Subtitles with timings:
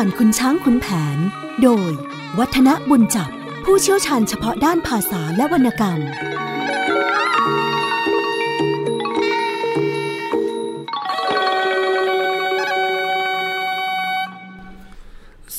[0.00, 0.86] ผ่านคุณช้างคุณแผ
[1.16, 1.18] น
[1.62, 1.90] โดย
[2.38, 3.30] วัฒนบุญจับ
[3.64, 6.00] ผู้เชี่ยวชาญเฉพาะด้านภาษาและวรรณกรรม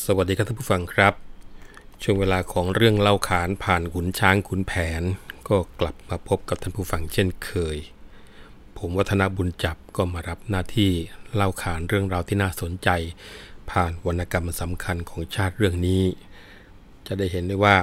[0.06, 1.14] สวัสดีครับท่านผู้ฟังครับ
[2.04, 5.02] ช่วงเวลาของเรื่องเล่าขานผ่านขุนช้างขุนแผน
[5.48, 7.78] ก็กลับมาพบกับท่านผู้ฟังเช่นเคย
[8.78, 10.92] ผมวัฒนบุญจับก็มารับหน้าที่
[11.36, 12.90] เล่าขานเรื่องราวที่น่าสนใจ
[13.72, 16.04] ผ่านวรรณกรรมสำคัญของชาติเรื่องนี้
[17.08, 17.76] จะได้เห็นได้ว่า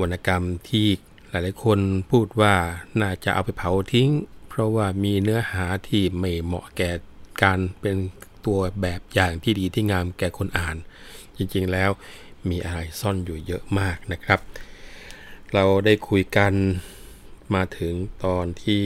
[0.00, 0.86] วรรณกรรมที่
[1.28, 1.78] หลายๆคน
[2.10, 2.54] พูดว่า
[3.00, 4.10] น่าจะเอาไปเผาทิ้ง
[4.48, 6.90] เพราะว่ามีเนื้อหาที่ไม่เหมาะแก่
[7.42, 7.96] การเป็น
[8.46, 10.76] ตัวแบบอย่างที่ดีที่งามแก่คนอ่าน
[11.36, 11.90] จริงๆแล้ว
[12.50, 14.40] มีอะไรซ่อนอยู่เยอะมากนะครับ
[15.54, 16.52] เราได้คุยกัน
[17.54, 17.94] มาถึง
[18.24, 18.82] ตอนที่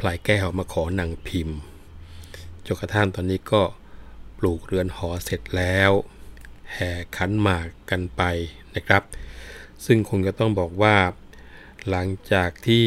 [0.00, 1.58] พลายแก้วมาขอหนังพิมพ์
[2.66, 3.62] จนกระทั่งตอนนี้ก็
[4.44, 5.90] ลูกเรือนหอเสร็จแล้ว
[6.74, 8.22] แห่ขันหมากกันไป
[8.74, 9.02] นะครับ
[9.84, 10.96] ซึ่งคงจะต้องบอกว่า
[11.88, 12.86] หลังจากที่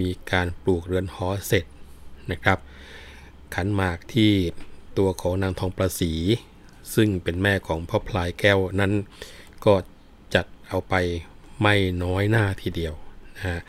[0.00, 1.64] มีการปลูกเรือนหอเสร็จ
[2.30, 2.58] นะครับ
[3.54, 4.32] ขันหมากที่
[4.98, 6.12] ตัวของนางทองประสี
[6.94, 8.92] ซึ่งเป็นแม่ของพ่อพลายแก้วนั้น
[9.64, 9.74] ก็
[10.34, 10.94] จัดเอาไป
[11.60, 12.94] ไม่น้อยหน้าทีเดียว
[13.36, 13.60] นะฮะ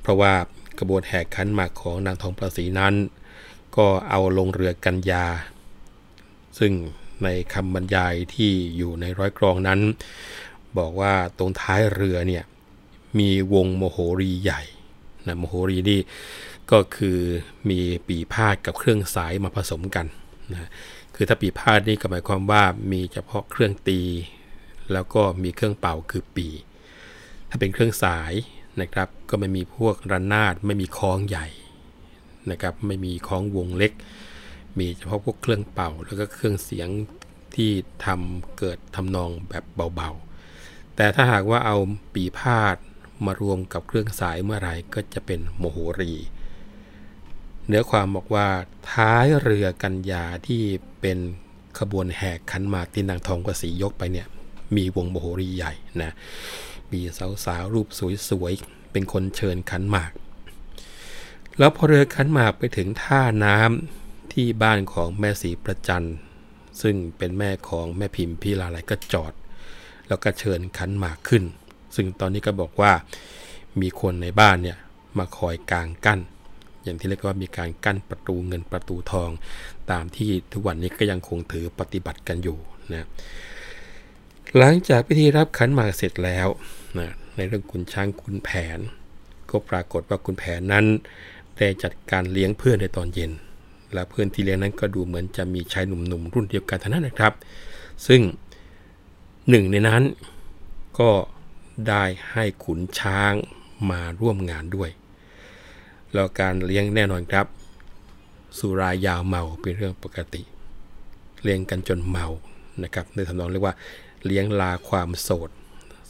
[0.00, 0.32] เพราะว่า
[0.78, 2.94] กระบวนแห่ขันหมากของนางทองประสีนั้น
[3.76, 5.26] ก็เอาลงเรือกันยา
[6.58, 6.72] ซึ่ง
[7.24, 9.80] ในคำบรรยายที่อยู่ในร้อยกรองนั้น
[10.78, 12.44] บอกว่าตรงท้ายเรือเนี่ย
[13.18, 14.62] มีวงโมโหรีใหญ่
[15.26, 16.00] นะโมโหรีนี่
[16.70, 17.18] ก็คือ
[17.70, 20.06] มีปีพาดกับเครื่องสายมาผสมกัน
[20.52, 20.68] นะ
[21.14, 24.00] คือถ้าปีพาดนี่ก็หมายความว่ามีเฉพาะเครื่องตี
[24.92, 26.48] แล้วก็มีเครื่องเป่าคือปี
[27.50, 28.32] ถ้าเป็นเครื่องสาย
[28.80, 31.46] นะครับก็ไม่มีพวกระนาดไม่มีคล้องใหญ่
[32.50, 33.92] นะครับไม่มีคล้องวงเล็ก
[34.78, 36.88] มีเฉพาะพวกเครื่องเป่า แล้วก็เครื่องเสียง
[37.54, 37.70] ที่
[38.04, 39.64] ทำเกิดทำนองแบบ
[39.96, 41.76] เบาๆ แต่ถ้าหากว่าเอา
[42.14, 42.76] ปีพาด
[43.26, 46.14] มารวมกับเครื่องสายเมื่อไหร่ก็จะเป็นโมโหรี
[47.66, 48.48] เนื้อความบอกว่า
[48.92, 50.62] ท้ายเรือกันยาที่
[51.00, 51.18] เป็น
[51.78, 54.26] ขบวนแหกขันหมากที่นางทองกสียกไปเนี่ย
[54.76, 55.72] มีวงโมโหรีใหญ่
[56.02, 56.12] นะ
[56.92, 57.00] มี
[57.44, 57.88] สาวๆรูป
[58.28, 60.12] สวยๆ เป็นคนเชิญขันหมาก
[61.58, 64.01] แล้วพอเรือขันหมากไปถึงท่าน้ำ
[64.32, 66.06] ที่บ้านของแม่สีประจัน
[66.82, 69.32] ซึ่งเป็นแม่ของแม่พิมพ์พี่ลาไหลก็จอด
[70.08, 71.44] แล้วก็เชิญขันหมากขึ้น
[71.94, 72.92] ซึ่งตอนนี้ก็บอกว่า
[73.80, 74.78] มีคนในบ้านเนี่ย
[75.18, 76.20] มาคอยกางกั้น
[76.82, 79.30] อย่างที่เรียกว่ามีการกั้นประตูเงินประตูทอง
[79.90, 82.58] ตามที่ทุกวันนี้ก็ยังคงถือปฏิบัติกันอยู่
[82.92, 83.06] นะ
[84.58, 86.48] หลังจากพิธีรับขันหมากเสร็จแล้ว
[86.98, 88.78] นะในเรื่องคุณช้างคุณแผน
[89.50, 90.86] ก็ปรากฏว่าคุณแผนนั้น
[91.56, 93.32] ได้จัดการเลี้ยงเพื่อนในตอนเย็น
[93.92, 97.32] และเพื่อนที่เลี้ยงนั้นก็ดูเหมือนจะมีชายหนุ่มๆรุ่นเดียวกันทั้งนั้นนะครับ
[98.06, 98.20] ซึ่ง
[99.48, 100.02] หนึ่งในนั้น
[100.98, 101.10] ก็
[101.88, 103.32] ได้ให้ขุนช้าง
[103.90, 104.90] มาร่วมงานด้วย
[106.12, 107.46] แล้วการเลี้ยงแน่นอนครับ
[108.58, 110.42] สุรายาวเมาเป็นเรื่องปกติ
[111.42, 112.26] เลี้ยงกันจนเมา
[112.82, 113.74] นะครับในทำนองเรียกว่า
[114.26, 115.50] เลี้ยงลาความโสด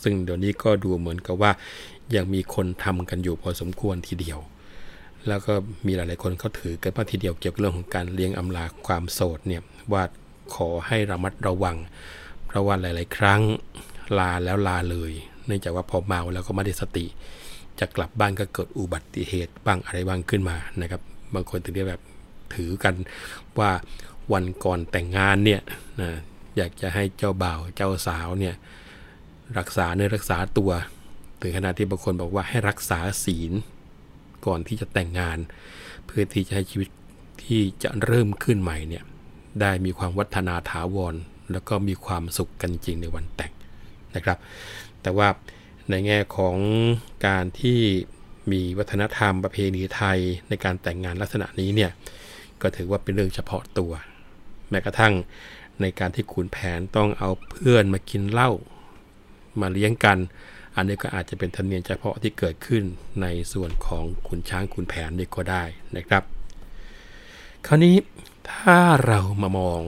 [0.03, 1.53] ซึ่งเดี๋ยวนี้ก็ดูเหมือนกับว่า
[2.15, 4.39] ยังมีคนทำกันอยู่พอสมควรทีเดียว
[5.29, 5.55] แล้วก็
[5.87, 9.63] มีหลายๆคนเขาถือกันมาทีเดียวเกี่ยวกับเรื่องของการเลี้ยงอำลาความโสดเนี่ย
[9.93, 10.03] ว่า
[10.55, 11.77] ขอให้ระมัดระวัง
[12.47, 13.41] เพราะว่าหลาย ๆ ครั้ง
[14.19, 15.13] ลาแล้วลาเลย
[15.47, 17.07] เนื่องจากว่าพอเมาแล้วก็ไม่ได้สติ
[17.81, 21.01] จะกลับบ้านก็เกิดอุบัติเหตุบ้างอะไรบ้างขึ้นมานะครับ
[21.35, 22.01] บางคนถึงได้แบบ
[22.55, 22.95] ถือกัน
[23.59, 23.71] ว่า
[24.33, 25.61] วันก่อนแต่งงานเนี่ย
[26.01, 26.11] นะ
[26.57, 28.55] อยากจะให้เจ้าบ่าวเจ้าสาวเนี่ย
[29.59, 30.71] รักษาเนื้อรักษาตัว
[31.41, 33.53] ถึงขนาดที่บางคนบอกว่าให้รักษาศีล
[34.47, 35.39] ก่อนที่จะแต่งงาน
[36.07, 36.89] เพื่อที่จะให้ชีวิต
[37.45, 39.05] ที่จะเริ่มขึ้นใหม่เนี่ย
[39.61, 41.15] ได้มีความวัฒนาถาวร
[41.53, 43.53] แล้วก็มีความสุขกันจริงในวันแต่ง
[44.17, 44.39] นะครับ
[45.03, 45.29] แต่ว่า
[45.91, 46.57] ในแง่ของ
[47.27, 47.81] การที่
[48.53, 50.19] มีวัฒนธรรมประเพณีไทย
[50.49, 51.91] ในการแต่งงานลักษณะนี้เนี่ย
[52.63, 53.93] ก็ถือว่าเป็นเรื่องเฉพาะตัว
[54.71, 55.15] แม้กระทั่ง
[55.81, 58.51] ในการที่ขุนแผนต้องเอาเพื่อนมากินเหล้า
[59.61, 60.19] มาเลี้ยงกัน
[60.77, 62.85] อันนี้ก็อาจจะเป็นธรรมเนียมเฉพาะที่เกิดขึ้น
[63.23, 65.65] ในส่วนของขุนช้างขุนแผนนี่ก็ได้
[65.97, 66.23] นะครับ
[67.67, 67.97] คราวนี้
[68.53, 69.81] ถ้าเรามามอง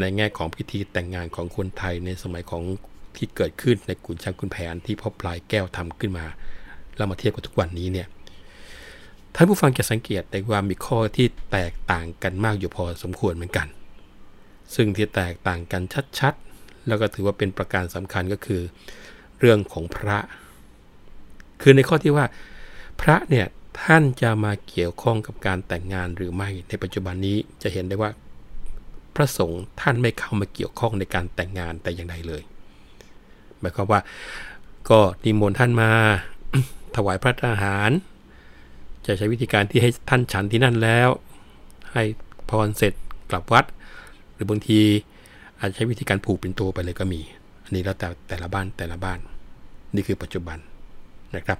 [0.00, 2.62] ในแง่ของพิธีแต่งงานของคนไทยในสมัยของ
[3.16, 6.26] ที่เกิดขึ้นในขุนช้างขุนแผนที่พ่อปลายแก้วทำขึ้นมา
[6.96, 8.08] แล้วมาเทียบกับทุกวันนี้เนี่ย
[9.34, 13.68] ท่านผู้ฟังจะสังเกตได้ว่ามีข้อที่แตกต่างกันมากอยู่พอสมควรเหมือนกัน
[14.74, 15.82] ซึ่งที่แตกต่างกัน
[16.18, 18.62] ชัดๆ แล้วก็ถือว่าเป็นประการสำคัญก็คือ
[19.44, 20.18] เรื่องของพระ
[21.62, 22.26] คือในข้อที่ว่า
[23.00, 23.46] พระเนี่ย
[23.82, 28.10] ท่านจะมาเกี่ยวข้องกับการแต่งงานหรือไม่ในปัจจุบันนี้จะเห็นได้ว่า
[29.14, 32.42] พระสงฆ์ท่านไม่เข้ามาเกี่ยวข้องในการแต่งงานแต่อย่างใดเลย
[33.60, 34.00] หมายความว่า
[34.90, 35.90] ก็นิมนต์ท่านมา
[36.96, 37.90] ถวายพระทหาร
[39.06, 41.08] จะใช้วิธีการที่ให้ท่านฉันที่นั่นแล้ว
[41.92, 42.02] ให้
[42.50, 42.92] พรเสร็จ
[43.30, 43.64] กลับวัด
[44.32, 44.80] หรือบางที
[45.58, 47.20] อาจจะใช้วิธีการผูกเป็นตัวไปเลยก็มี
[47.64, 49.18] อันนี้แล้วแต่แต่ละบ้านแต่ละบ้าน
[49.94, 50.58] นี่คือปัจจุบัน
[51.36, 51.58] นะครับ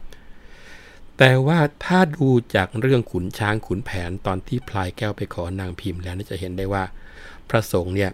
[1.19, 6.85] แต่ว่าถ้าดูจากเรื่องขุนช้างขุนแผนตอนที่พลายแก้วไปขอนางพิมพ์แล้วจะเห็นได้ว่า
[7.51, 8.11] พระสงฆ์เนี่ย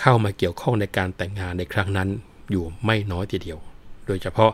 [0.00, 2.08] เข้ามาเกี่ยวข้องในการแต่งงานในครั้งนั้น
[2.50, 3.58] อยู่ไม่น้อยทีเดียว
[4.06, 4.50] โดยเฉพาะ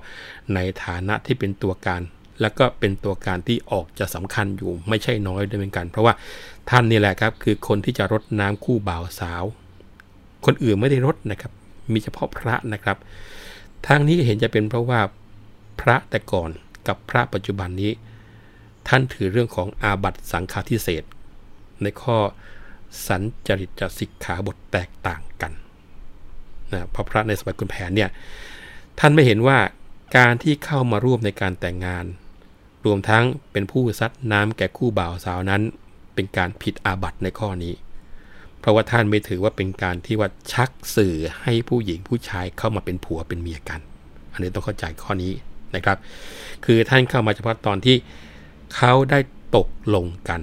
[0.54, 2.02] ในฐานะที่เป็นตัวการ
[2.40, 6.14] แล้วก็เป็นตัวการที่ออกจะสำคัญอยู่ไม่ใช่น้อยด้วยเหมือนกัน เพราะว่า
[6.70, 9.44] ท่านนี่แหละครับคือคนที่จะรดน้ำคู่บ่าวสาว
[10.44, 11.52] คนอื่นไม่ได้รดนะครับ
[11.92, 12.96] มีเฉพาะพระนะครับ
[13.86, 15.00] ทางนี้เห็นจะเป็นเพราะว่า
[15.80, 16.50] พระแต่ก่อน
[16.88, 17.92] กับพระปัจจุบันนี้
[18.88, 21.04] ท่านถือเรื่องของอาบัตสังฆาทิเศษ
[21.82, 22.18] ในข้อ
[23.06, 25.52] สันจริตจสิกขาบทแตกต่างกัน
[26.72, 28.10] นะพระพระในสมัยคุณแผนเนี่ย
[28.98, 29.58] ท่านไม่เห็นว่า
[30.16, 32.04] การที่เข้ามาร่วมในการแต่งงาน
[32.84, 35.62] รวมทั้งเป็นผู้ซัดน้ำแก่คู่บ่าวสาวนั้น
[36.14, 37.74] เป็นการผิดอาบัตในข้อนี้
[38.60, 43.80] เพราะว่าท่านไม่ถือว่าเป็นการที่ว่าชักสื่อให้ผู้หญิงผู้ชายเข้ามาเป็นผัวเป็นเมียกัน
[44.32, 45.32] อันนี้ต้องเข้าใจข้อนี้
[45.74, 45.98] นะครับ
[46.64, 47.96] คือท่านเข้ามาเฉพาะตอนที่
[48.76, 49.18] เขาได้
[49.56, 50.40] ตกลงกัน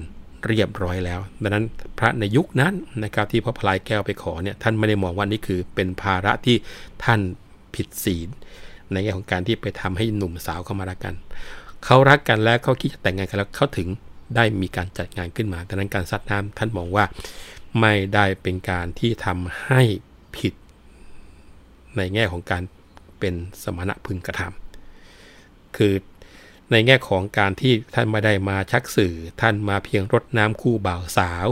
[0.47, 1.65] เรียบร้อยแล้ว ดังนั้น
[1.99, 2.73] พระในยุคนั้น
[3.03, 6.55] นะครับที่พระพลายแก้วไปขอเนี่ยท่านไม่ได้มองว่านี่คือเป็นภาระที่
[7.03, 7.19] ท่าน
[7.75, 8.29] ผิดศีล
[8.91, 11.15] ในแง่ของการที่ไปทำให้หนุ่มสาวเข้ามารักกัน
[11.85, 13.87] เขารักกันแล้วเขาคิดจะแต่งงานกันแล้วเขาถึง
[14.35, 17.05] ได้มีการจัดงานขึ้นมาดังนั้นการซัดน้ำท่านมองว่า
[17.79, 19.81] ไม่ได้เป็นการที่ทำให้
[20.37, 20.53] ผิด
[21.97, 22.63] ในแง่ของการ
[23.19, 23.33] เป็น
[23.63, 25.93] สมณะพึงกระทำคือ
[26.71, 31.47] ในแง่ของการที่ท่านไม่ได้มาชักสื่อ ท่านมาเพียงรดน้ำคู่บ่าวสาว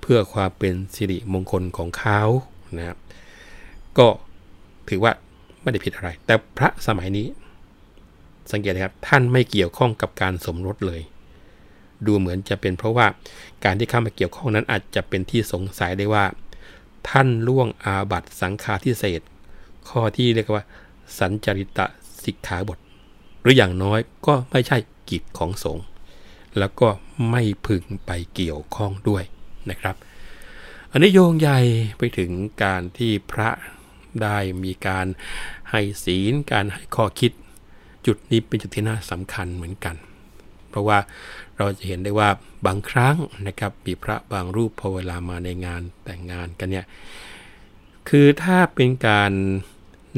[0.00, 2.20] เพื่อความเป็นสิริมงคลของเขา
[2.76, 2.98] นะครับ
[3.98, 4.08] ก็
[4.88, 5.12] ถือว่า
[5.62, 7.26] ไม่ได้ผิดอะไร แต่พระสมัยนี้
[8.52, 11.00] สังเกตนะครับท่านไม่เกี่ยวข้องกับการสมรสเลย
[12.06, 13.06] ดูเหมือนจะเป็นเพราะว่า
[13.64, 16.24] การที่เข้ามาเกี่ยวข้องนั้นอาจจะเป็นที่สงสัยได้ว่า
[17.08, 19.20] ท่านล่วงอาบัตสังฆาทิเศษ
[19.88, 20.64] ข้อที่เรียกว่า
[21.18, 21.86] สัญจริตะ
[22.24, 22.78] สิกขาบท
[23.42, 24.78] หรืออย่างน้อยก็ไม่ใช่
[25.10, 25.84] กิจของสงฆ์
[26.58, 26.88] แล้วก็
[27.30, 29.24] ไม่พึงไปเกี่ยวข้องด้วย
[29.70, 29.96] นะครับ
[30.90, 31.58] อันนี้โยงใหญ่
[31.98, 32.30] ไปถึง
[32.62, 33.50] การที่พระ
[34.22, 35.06] ได้มีการ
[35.70, 37.32] ให้ศีลการให้ข้อคิด
[38.06, 39.96] จุดนี้เป็นจุดที่น่าสำคัญเหมือนกัน
[40.76, 41.00] เพราะว่า
[41.58, 42.28] เราจะเห็นได้ว่า
[42.66, 46.86] บางครั้งนะครับมีพระบางรูปพอเวลามาในงานแต่งงานกันเนี่ย
[48.08, 49.32] คือถ้าเป็นการ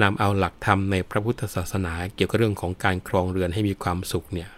[0.02, 4.50] นำเอาหลักธรรมในพระพุทธศาสนาเกี่ยวกับเรื่องของการครองเรือนให้มีความสุขเนี่ย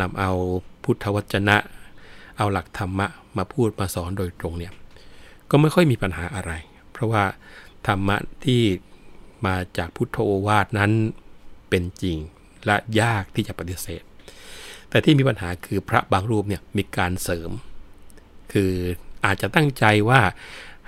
[0.00, 0.32] นำเอา
[0.84, 1.56] พุทธวจนะ
[2.38, 4.72] เอาหลักธรรมะมาพูดมาสอนโดยตรงเนี่ย
[5.50, 6.52] ก็ไม่ค่อยมีปัญหาอะไร
[6.90, 7.24] เพราะว่า
[7.86, 8.62] ธรรมะที่
[9.46, 10.92] มาจากพุทธโอวาทนั้น
[11.68, 12.18] เป็นจริง
[12.66, 14.02] และยากที่จะปฏิเสธ
[14.92, 17.50] แต่ที่มีปัญหาคือพระบางรูปเนี่ยมีการเสริม
[18.52, 18.72] คือ
[19.24, 20.20] อาจจะตั้งใจว่า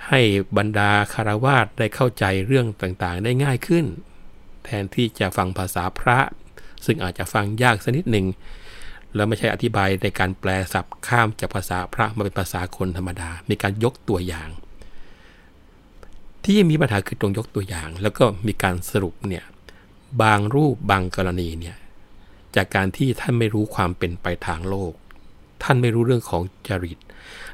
[0.07, 0.21] ให้
[0.57, 3.85] บรรดาคารวาสได้เข้าใจเรื่องต่างๆ ได้ง่ายขึ้น
[4.65, 6.19] แทนที่จะฟังภาษาพระ
[6.85, 8.25] ซึ่งอาจจะฟังยากสักนิดหนึ่ง
[9.15, 14.49] แล้วไม่ใช่อธิบายในการแปลศัพท์ข้ามจากภาษาพระมาเป็นภาษาคนธรรมดา มีการยกตัวอย่าง
[16.45, 19.45] ที่มีปัญหาคือตรงยกตัวอย่าง แล้วก็มีการสรุปเนี่ย
[20.21, 21.77] บางรูปบางกรณีเนี่ย
[22.55, 24.93] จากการที่ท่านไม่รู้ความเป็นไปทางโลก
[25.63, 26.97] ท่านไม่รู้เรื่องของจริต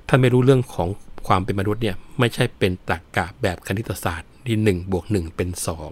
[0.08, 0.88] ท่านไม่รู้เรื่องของ
[1.28, 5.92] ความเป็นมนุษย์เนี่ยไม่ใช่เป็นตรรกกะแบบคณิตศาสตร์ที่หนึ่งบวกหนึ่งเป็นสอง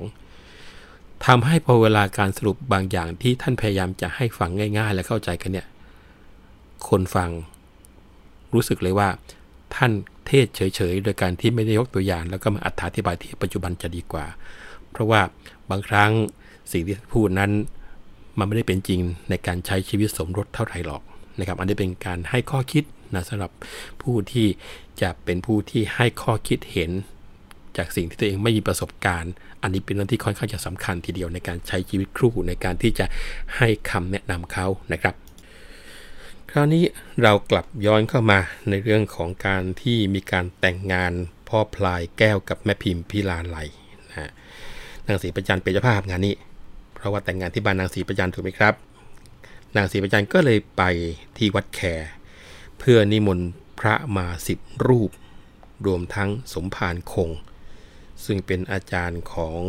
[1.26, 5.68] ทำให้พอเวลาการสรุปบางอย่างที่ท่านพยายามจะให้ฟังง่ายๆ และเข้าใจกันเนี่ย
[6.88, 7.30] คนฟัง
[8.54, 9.10] รู้สึกเลยว่า
[9.76, 9.92] ท่าน
[10.28, 14.26] เทศเฉยๆ โดยการที่ไม่ได้ยกตัวอย่าง แล้วก็มาอธิบายที่ปัจจุบันจะดีกว่า
[14.92, 15.22] เพราะว่า
[15.70, 16.12] บางครั้ง
[16.72, 17.52] สิ่งที่พูดนั้น
[18.40, 21.02] มันไม่ได้เป็นจริงในการใช้ชีวิตสมรสเท่าไหร่หรอก
[21.40, 23.52] นะครับ อันนี้เป็นการให้ข้อคิดนะสำหรับ
[24.02, 24.48] ผู้ที่
[25.02, 26.92] จะเป็นผู้ที่ให้ข้อคิดเห็น
[27.78, 33.06] จากสิ่งที่ตัวเองไม่มีประสบการณ์ อันนี้เป็นเรื่องที่ค่อนข้างจะสำคัญทีเดียวในการใช้ชีวิตครู่ในการที่จะ
[33.58, 35.16] ให้คำแนะนำเขานะครับ
[36.52, 36.84] คราวนี้
[37.24, 41.12] เรากลับย้อนเข้ามาในเรื่องของการที่มีการแต่งงาน
[41.50, 43.58] พ่อพลายแก้วกับแม่พิมพ์พิลาไล
[44.10, 44.32] นะ
[45.08, 46.36] นางศรีประจันเป็นเจ้าภาพงานนี้
[47.00, 48.74] เพราะว่าแต่งงานที่บ้านนางศรีประจันถูกไหมครับ
[49.76, 50.84] นางศรีประจันก็เลยไป
[51.38, 51.82] ที่วัดแค
[52.80, 55.12] เพื่อนิมนต์พระมาสิบรูป
[55.86, 57.30] รวมทั้งสมภารคง
[58.26, 59.60] ซึ่งเป็นอาจารย์ของ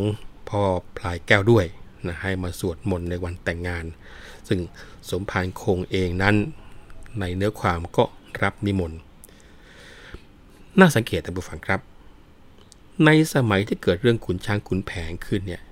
[0.48, 0.64] พ่อ
[0.96, 1.66] พลายแก้วด้วย
[2.06, 3.84] นะให้มาสวดมนต์ในวันแต่งงาน
[4.48, 4.60] ซึ่ง
[5.10, 6.36] สมภารคงเองนั้น
[7.20, 8.04] ในเนื้อความก็
[8.42, 8.98] รับนิมนต์
[10.78, 11.80] น่าสังเกตท่านผู้ฟังครับ
[13.04, 15.62] ในสมัยที่เกิดเรื่องขุนช้างขุนแผงขึ้นเนี่ย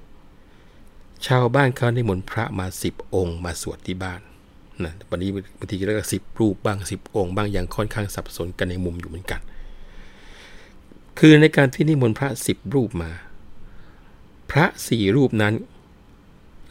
[1.27, 4.21] ชาวบ้านเขาได้มนต์พระมาสิบองค์มาสวดที่บ้าน
[4.85, 9.41] นะวันนี้บางทีก็สิบรูปบ้างสิบองค์บ้างยังค่อนข้างสับสนกันในมุมอยู่เหมือนกัน
[11.19, 13.11] คือในการที่นิมนต์พระสิบรูปมา
[14.51, 15.55] พระสี่รูปนั้น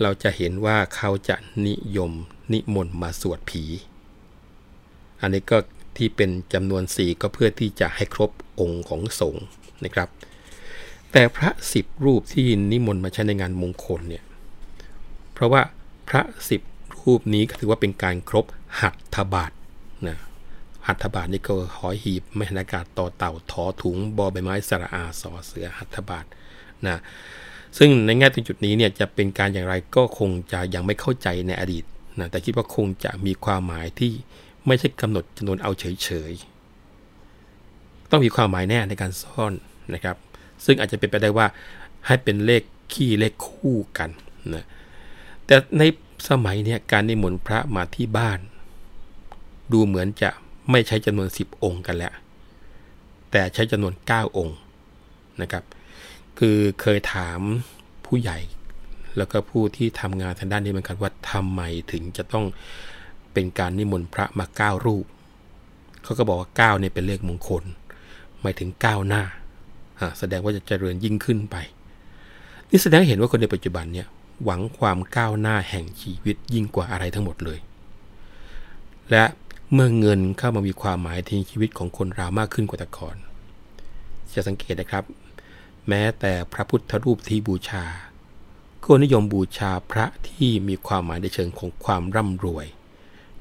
[0.01, 1.35] เราจะเห็นว่าเขาจะ
[1.67, 2.11] นิยม
[2.53, 3.63] นิมนต์มาสวดผี
[5.21, 5.57] อันนี้ก็
[5.97, 9.45] ที่เป็นจำนวนสี่ก็เพื่อที่จะให้ครบองค์ของสงฆ์
[9.83, 10.09] นะครับ
[11.11, 14.23] แต่พระสิบรูปที่นิมนต์มาใช้ในงานมงคลเนี่ย
[15.37, 15.61] เพราะว่า
[16.09, 16.61] พระสิบ
[17.01, 18.45] รูปนี้ถือว่าเป็นการครบ
[18.79, 19.51] หัตถบาท
[20.07, 20.17] นะ
[20.87, 26.25] หัตถบาทนี่ก็หอยหีบไม่หันอากาศต่อเต่าถอถุงบอใบไม้สระอาสอเสือหัตถบาท
[26.87, 26.97] นะ
[27.77, 31.83] ซึ่งในแง่ตรงจุดนี้เนี่ยจะเป็นการอย่างไรก็คงจะยังไม่เข้าใจในอดีต
[32.19, 34.11] นะแต่คิดว่าคงจะมีความหมายที่
[34.67, 39.53] ไม่ใช่กำหนดจำนวนเอาเฉยๆ ต้องมีความหมายแน่ในการซ่อน
[39.93, 40.15] นะครับ
[40.65, 41.47] ซึ่งอาจจะเป็นไปได้ว่า
[42.07, 42.63] ให้เป็นเลข
[42.93, 44.09] ขี้เลขคู่กัน
[44.55, 44.65] นะ
[45.47, 45.83] แต่ใน
[46.29, 48.39] สมัยนี้การนิมนต์พระมาที่บ้าน
[49.71, 50.29] ดูเหมือนจะ
[50.71, 52.13] ไม่ใช้จำนวน 10 องค์กันแล้ว
[53.31, 54.57] แต่ใช้จำนวน 9 องค์
[55.41, 55.63] นะครับ
[56.39, 57.39] คือเคยถาม
[58.05, 58.39] ผู้ใหญ่
[59.17, 61.61] แล้วก็ผู้ที่ทำงานทางด้านนี้เหมือนกันว่าทำไม
[61.91, 62.45] ถึงจะต้อง
[63.33, 65.05] เป็นการนิมนต์พระมา 9 รูป
[66.03, 67.63] เขาก็บอกว่า 9 เนี่ยเป็นเลขมงคล
[68.41, 69.23] หมายถึง 9 หน้า
[70.19, 71.55] แสดงว่าจะเจริญยิ่งขึ้นไป
[72.69, 74.07] นี่แสดงเห็นว่าคนในปัจจุบันเนี่ย
[74.43, 77.59] หวังความก้าวหน้าแห่งชีวิตยิ่งกว่าอะไรทั้งหมดเลย
[79.11, 79.25] และ
[79.73, 83.15] เมื่อเงินเข้ามามีความหมายในชีวิตของคนเรามากขึ้นกว่าแต่ก่อน
[84.33, 85.03] จะสังเกตนะครับ
[85.87, 87.85] แม้แต่พระพุทธรูปที่บูชา
[88.83, 92.65] ก็นิยมบูชาพระที่มีความหมายในเชิงของความร่ำรวย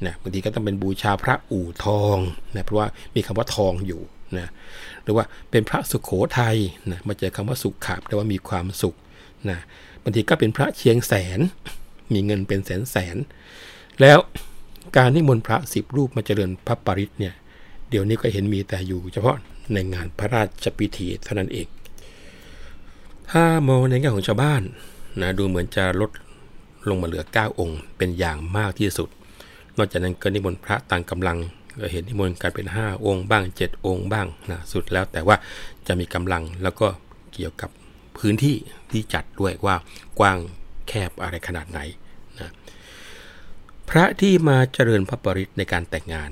[0.07, 2.19] นะบางทีก็ต้องเป็นบูชาพระอู่ทอง
[2.55, 4.01] นะเพราะว่ามีคำว่าทองอยู่
[4.39, 4.51] นะ
[5.03, 6.57] หรือว่าเป็นพระสุขโขทัย
[6.91, 8.95] นะมาเจอคำว่าสุขขับแปลว่ามีความสุข
[9.51, 9.59] นะ
[10.09, 11.41] บางทีก็เป็นพระเชียงแสน
[12.13, 13.17] มีเงินเป็นแสนแสน
[14.01, 14.19] แล้ว
[14.97, 17.35] การนิมนต์พระสิบรูปมาเจริญพระปริตเนี่ย
[17.91, 19.37] เดี๋ยวนี้ก็เห็นมีแต่อยู่ เฉพาะ
[19.73, 21.67] ในงานพระราชพิธีเท่านั้นเอง
[23.31, 24.63] ถ้ามองในแง่ของชาวบ้าน
[25.21, 26.11] นะดูเหมือนจะลด
[26.89, 29.09] ลงมาเหลือ 9 องค์ เป็นอย่างมากที่สุด
[29.77, 31.39] นอกจากนั้นก็นิมนต์พระต่างกำลัง
[31.81, 35.37] ก็เห็นนิมนต์กันเป็น 5 องค์บ้าง 7 องค์บ้างนะสุดแล้วแต่ว่า
[35.87, 36.87] จะมีกำลังแล้วก็
[37.35, 37.71] เกี่ยวกับ
[38.19, 38.57] พื้นที่
[38.93, 39.77] ที่จัดด้วยว่า
[40.19, 40.39] กว้าง
[40.89, 41.81] แคบอะไรขนาดไหน
[42.41, 42.51] นะ
[43.91, 46.31] พระที่มาเจริญพระปริตในการแต่งงาน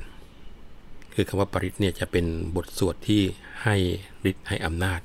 [1.14, 3.22] คือคำว่าปริตเนี่ยจะเป็นบทสวดที่
[3.62, 3.76] ให้
[4.30, 5.00] ฤทธิ์ให้อำนาจ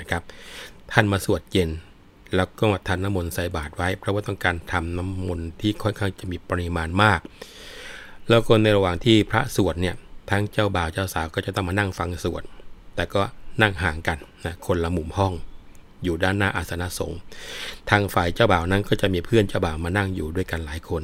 [0.00, 0.22] นะครับ
[0.92, 1.70] ท่านมาสวดเย็น
[2.36, 7.20] แล้วก็มาทานน้ำมนต์ใส่บาตรไว้ เพราะว่าต้องการทำน้ำมนต์ที่ค่อนข้างจะมีปริมาณมาก
[8.28, 9.94] แล้วก็ในระหว่างที่พระสวดเนี่ย
[10.30, 12.42] ทั้งเจ้าบ่าวเจ้าสาวก็จะต้องมานั่งฟังสวด
[12.94, 13.22] แต่ก็
[13.62, 15.32] นั่งห่างกันนะคนละมุมห้อง
[16.04, 17.18] อยู่ด้านหน้าอาสนะสงฆ์
[17.90, 21.02] ทางฝ่ายเจ้าบ่าวนั้นก็จะมีเพื่อนเจ้าบ่าวมานั่งอยู่ด้วยกันหลายคน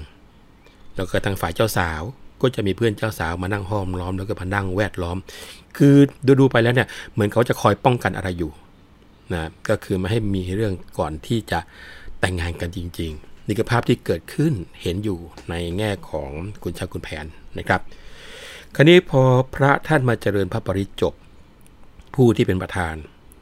[0.97, 2.03] แล้วก็ทางฝ่ายเจ้าสาว
[2.41, 5.17] ก็จะมีเพื่อนเจ้าสาวมานั่งห้อมล้อมแล้วก็มานั่งแวดล้อม
[5.77, 5.95] คือ
[6.27, 8.53] ดูดูไปแล้วเนี่ยเหมือนเขาจะคอยป้องกันอะไรอยู่
[9.33, 11.59] นะก็คือไม่ให้มีเรื่องก่อนที่จะ
[12.21, 15.19] แต่งงานกันจริง ๆ นี่คือภาพที่เกิดขึ้นเห็นอยู่
[15.51, 16.31] ในแง่ของ
[16.63, 17.25] คุณชาคุณแผน
[17.59, 17.81] นะครับ
[18.75, 19.23] คราวนี้พอ
[19.55, 21.15] พระท่านมาเจริญพระปริจบ
[22.15, 22.95] ผู้ที่เป็นประธาน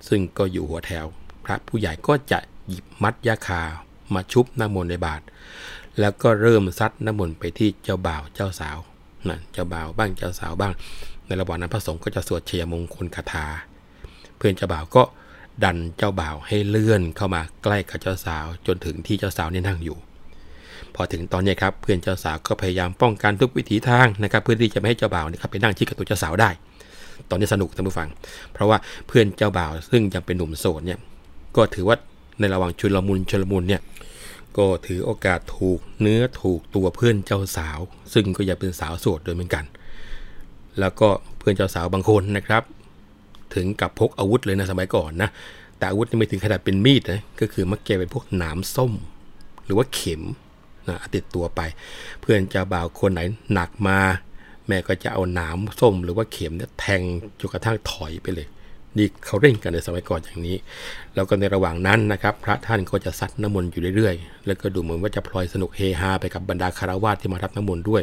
[0.08, 1.06] ซึ่งก็อยู่หัวแถว
[1.52, 3.62] ระผู้ใหญ่ก็จะหยิบมัดยาคา
[4.14, 5.24] มาชุบน้ำมนต์ในบาตร
[6.00, 8.76] แล้วก็เริ่มซัดน้ำมนต์ไปที่เจ้าบ่าวเจ้าสาว
[9.28, 10.72] นะเจ้าบ่าวบ้างเจ้าสาวบ้าง
[11.26, 13.46] ในระหว่างนั้นพระสงฆ์ก็จะสวดเชียมงคลคาถา
[14.36, 15.02] เพื่อนเจ้าบ่าวก็
[15.64, 19.98] ดันเจ้าบ่าวให้เลื่อนเข้ามาใกล้กับเจ้าสาว จนถึงที่เจ้าสาวนี่นั่งอยู่
[20.94, 26.50] พอถึงตอนนี้ครับเพื่อนเจ้าสาวก็พยายามป้องกันทุกวิถีทางนะครับเพื่อที่จะไม่ให้เจ้าบ่าวนี่ครับไปนั่งที่กับตัวเจ้าสาวได้
[27.30, 28.08] ตอนนี้สนุกท่านผู้ฟัง
[28.52, 30.98] เพราะว่าเพื่อนเจ้าบ่าวซึ่งยังเป็นหนุ่มโสดเนี่ย
[31.56, 31.96] ก็ถือว่า
[32.38, 33.82] ในระหว่างชุลมุนชุลมุนเนี่ย
[34.58, 37.78] ก็ถือโอกาสถูกเนื้อถูกตัวเพื่อนเจ้าสาว
[38.12, 39.64] ซึ่งก็อยังเป็นสาวโสดโดยเหมือนกัน
[40.80, 42.62] แล้วก็เพื่อนเจ้าสาวบางคนนะครับ
[43.54, 45.30] ถึงกับพกอาวุธเลยนะสมัยก่อนนะ
[45.78, 48.92] แต่อาวุธไม่ถึงขนาดเป็นมีดนะก็คือมักเก็บเป็นพวกหนามส้ม
[49.64, 50.22] หรือว่าเข็ม
[50.88, 51.60] นะติดตัวไป
[52.20, 53.20] เพื่อนเจ้าบ่าวคนไหน
[53.52, 53.98] หนักมา
[54.66, 57.00] แม่ก็จะเอาหนามส้มหรือว่าเข็มเนี่ยแทง
[57.40, 58.46] จนกระทั่งถอยไปเลย
[58.98, 60.56] นี่เขาเร่งกันในสมัยก่อนอย่างนี้
[61.14, 68.02] แล้วก็ในระหว่างนั้นนะครับพระท่านก็จะซัดน้ำมนต์อยู่เรื่อยๆ แล้วก็ดูเหมือนว่าจะพลอยสนุกเฮฮาไปกับบรรดาคารวาสที่มารับน้ำมนต์ด้วย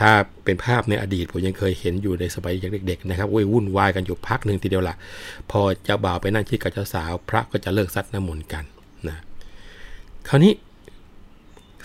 [0.00, 0.10] ถ้า
[0.44, 4.96] เป็นภาพในอดีตผมยังเคยเห็นอยู่ในสมัยยังเด็กๆนะครับโอ้ยวุ่นวายกันอยู่พักหนึ่งทีเดียวละ
[5.50, 8.64] พอเจ้าบ่าวไปนั่งที่กับเจ้าสาว พระก็จะเลิกซัดน้ำมนต์กัน
[9.08, 9.16] นะ
[10.28, 10.52] คราวนี้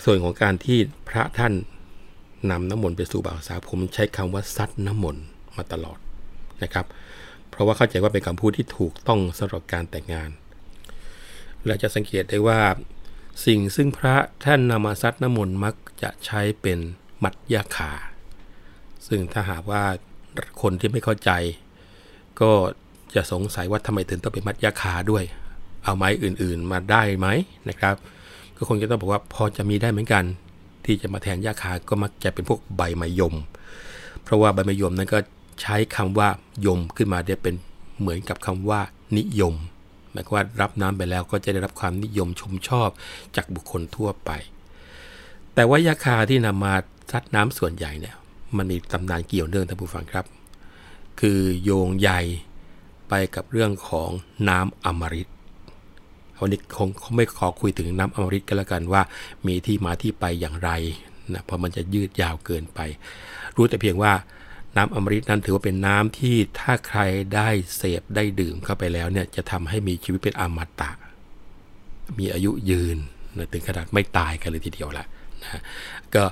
[0.04, 1.52] ส่วนของการที่พระท่าน
[2.50, 5.22] นำน้ำมนต์ไปสู่บ่าวสาวผมใช้คำว่าซัดน้ำมนต์
[5.56, 5.98] มาตลอด
[6.62, 6.86] นะครับ
[7.54, 10.30] เพราะว่าเข้าใจว่าเป็นคำพูดที่ถูกต้องสำหรับการแต่งงาน
[11.66, 12.60] เราจะสังเกตได้ว่า
[13.46, 16.78] สิ่งซึ่งพระท่านนำมาซัดน้ำมนต์มักจะใช้เป็น
[17.22, 17.92] มัดยาขา
[19.06, 19.82] ซึ่งถ้าหากว่า
[20.62, 21.30] คนที่ไม่เข้าใจ
[22.40, 22.50] ก็
[23.14, 25.24] จะสงสัยว่าทำไมถึงต้องเป็นมัดยาขาด้วย
[25.84, 27.26] เอาไม้อื่นๆมาได้ไหม
[27.68, 27.94] นะครับ
[28.56, 30.24] ก็คงจะต้องบอกว่าพอจะมีได้เหมือนกัน
[30.84, 33.34] ที่จะมาแทนยาขาก็มักจะเป็นพวกใบมะยม
[34.22, 35.18] เพราะว่าใบมะยมนั้นก็
[35.60, 36.28] ใช้คำว่า
[36.66, 37.54] ยมขึ้นมาได้เป็น
[38.00, 38.80] เหมือนกับคำว่า
[39.18, 39.54] นิยม
[40.12, 42.88] หมายความว่ารับน้ำไปแล้วก็จะได้รับความนิยมชมชอบ
[43.36, 44.30] จากบุคคลทั่วไป
[45.54, 46.74] แต่ว่ายาคาที่นำมา
[47.10, 48.16] ซัดน้ำส่วนใหญ่เนี่ย
[48.56, 50.26] มันมีตำนานเกี่ยวเนื่องท่านผู้ฟังครับ
[51.20, 52.20] คือโยงใหญ่
[53.08, 54.10] ไปกับเรื่องของ
[54.48, 55.28] น้ำอมฤต
[56.40, 59.02] วันนี้คงไม่ขอคุยถึงน้ำอมฤตกันแล้วกันว่า
[59.46, 60.70] มีที่มาที่ไปอย่างไร
[61.32, 62.80] นะเพราะมันจะยืดยาวเกินไป
[63.56, 64.12] รู้แต่เพียงว่า
[64.76, 67.00] น้ำอมฤตนั้นถือว่าเป็นน้ำที่ถ้าใคร
[67.34, 70.90] ได้เสพได้ดื่มเข้าไปแล้วเนี่ยจะทำให้มีชีวิตเป็นอมตะ
[72.18, 72.98] มีอายุยืน
[73.36, 75.04] นะถึงขนาดไม่ตายกันเลยทีเดียวละ
[75.42, 75.60] นะ
[76.14, 76.24] ก็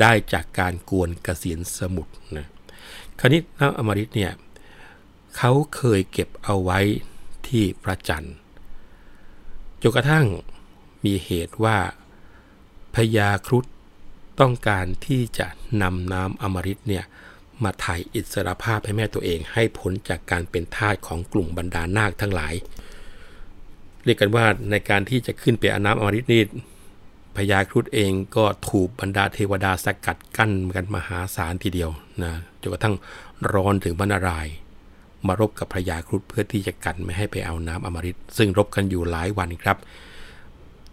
[0.00, 2.46] ได้จากการกวนกระเสียนสมุทรนะ
[3.18, 4.32] คราวนี้น้ำอมฤตเนี่ย
[5.36, 6.80] เขาเคยเก็บเอาไว้
[7.48, 8.36] ที่พระจันทร์
[9.82, 10.26] จนกระทั่ง
[11.04, 11.78] มีเหตุว่า
[12.94, 13.64] พญาครุฑ
[14.40, 15.46] ต้องการที่จะ
[15.82, 17.04] นำน้ำอมฤตเนี่ย
[17.64, 22.54] มาถ่ายอิสรภาพให้แม่ตัวเอง ให้พ้นจากการเป็นทาสของกลุ่มบรรดานาคทั้งหลาย
[24.04, 26.42] เรียกกันว่าในการที่จะขึ้นไปอาน้ำอมฤตนี่
[27.36, 31.90] พญาครุฑเองก็ถูกบรรดาเทวดาสกัดกั้นกันมหาศาลทีเดียว
[32.22, 32.94] นะจนกระทั่ง
[33.52, 34.48] ร้อนถึงบรราราย
[35.26, 39.76] มารบกับพญาครุฑเพื่อที่จะกันไม่ให้ไปเอาน้ำอมฤตซึ่งรบกันอยู่หลายวันครับ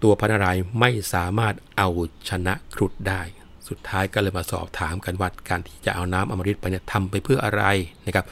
[0.02, 1.90] ตัวพระนารายไม่สามารถเอา
[2.30, 3.22] ชนะครุฑได้
[3.70, 7.64] สุดท้ายก็เลยมาสอบถามกันว่าการที่จะเอาน้ำอมฤตไปเนี่ยทำไปเพื่ออะไร
[8.06, 8.26] นะครับ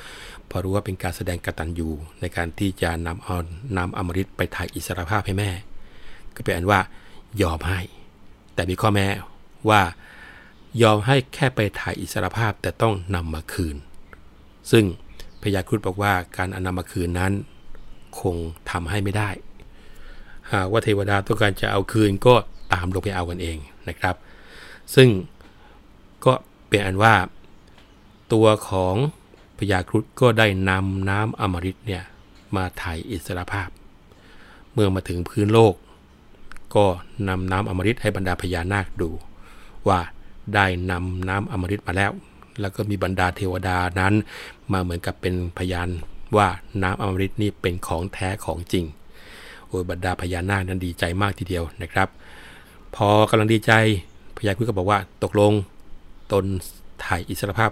[0.49, 1.89] พอรู้ว่าเป็นการแสดงกตัญญู
[2.21, 3.35] ในการที่จะนำเอา
[3.77, 5.51] น้ำอมฤตไปถ่ายอิสรภาพให้แม่
[6.35, 6.79] ก็เป็นอันว่า
[7.41, 7.79] ยอมให้
[8.55, 9.07] แต่มีข้อแม้
[9.69, 9.81] ว่า
[10.81, 13.75] ยอมให้แค่ไปถ่ายอิสรภาพแต่ต้องนำมาคืน
[14.71, 14.85] ซึ่ง
[15.41, 17.33] พญาครุฑบอกว่าการอนำมาคืนนั้น
[18.19, 18.35] คง
[18.71, 19.29] ทำให้ไม่ได้
[20.53, 22.35] หากว่าเทวดาต้องการจะเอาคืนก็
[22.73, 23.57] ตามลงไปเอากันเอง
[23.89, 24.15] นะครับ
[24.95, 25.09] ซึ่ง
[26.25, 26.33] ก็
[26.67, 27.15] เป็นอันว่า
[28.33, 28.95] ตัวของ
[29.57, 32.03] พญาครุฑก็ได้นำน้ำอมฤตเนี่ย
[32.55, 33.69] มาถ่ายอิสรภาพ
[34.73, 35.75] เมื่อมาถึงพื้นโลก
[36.75, 36.85] ก็
[37.29, 39.09] นำน้ำอมฤตให้บรรดาพญานาคดู
[39.87, 39.99] ว่า
[40.53, 42.11] ได้นำน้ำอมฤตมาแล้ว
[42.59, 44.13] แล้วก็มีบรรดาเทวดานั้น
[44.71, 45.89] มาเหมือนกับเป็นพยาน
[46.37, 46.47] ว่า
[46.83, 48.85] น้ำอมฤตนี่เป็นของแท้ของจริง
[49.67, 52.07] โอ้ยบรรดาพญานาคนั้นดีใจมากทีเดียวนะครับ
[52.95, 53.71] พอกำลังดีใจ
[54.37, 55.53] พญาคุดก็บอกว่าตกลง
[56.31, 56.45] ตน
[57.03, 57.71] ถ่ายอิสรภาพ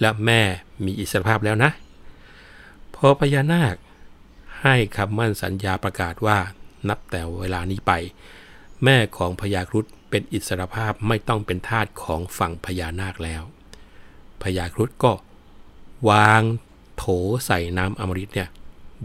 [0.00, 0.40] และแม่
[0.84, 1.70] มีอิสรภาพแล้วนะ
[2.94, 3.74] พอพญานาค
[4.62, 6.38] ให้คำมั่นสัญญาประกาศว่า
[6.88, 7.92] นับแต่เวลานี้ไป
[8.84, 13.42] แม่ของพญาครุฑเป็นอิสรภาพไม่ต้องเป็นทาสของฝั่งพญานาคแล้ว
[14.42, 15.12] พญาครุฑก็
[16.10, 16.42] วาง
[16.96, 17.04] โถ
[17.46, 18.48] ใส่น้ำอมฤตเนี่ย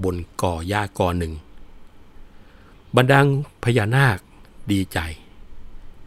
[0.03, 1.33] บนก่อหญ้ากอหนึ่ง
[2.95, 3.27] บรรดัง
[3.63, 4.17] พญานาค
[4.71, 4.99] ดีใจ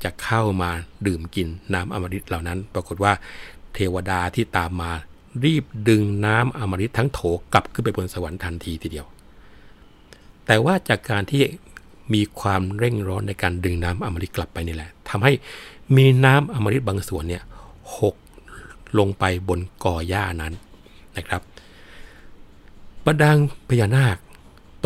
[0.05, 0.71] จะเข้ามา
[1.07, 3.13] ดื่มกินน้ำอมฤตเหล่านั้น ปรากฏว่า
[3.75, 4.93] เทวดาที่ตามมา
[5.45, 7.21] รีบดึงน้ำอมฤตทั้งโถ
[7.53, 9.07] กลับขึ้นไปบนสวรรค์ทันทีทีเดียว
[10.47, 11.43] แต่ว่าจากการที่
[12.15, 15.33] มีความเร่งร้อนในการดึงน้ำอมฤตกลับไปนี่แหละทำให้
[15.97, 17.43] มีน้ำอมฤตบางส่วนเนี่ย
[17.99, 18.15] หก
[18.99, 20.53] ลงไปบนกอหญ้านั้น
[21.17, 21.43] นะครับ
[23.05, 24.17] บรรดังพญานาค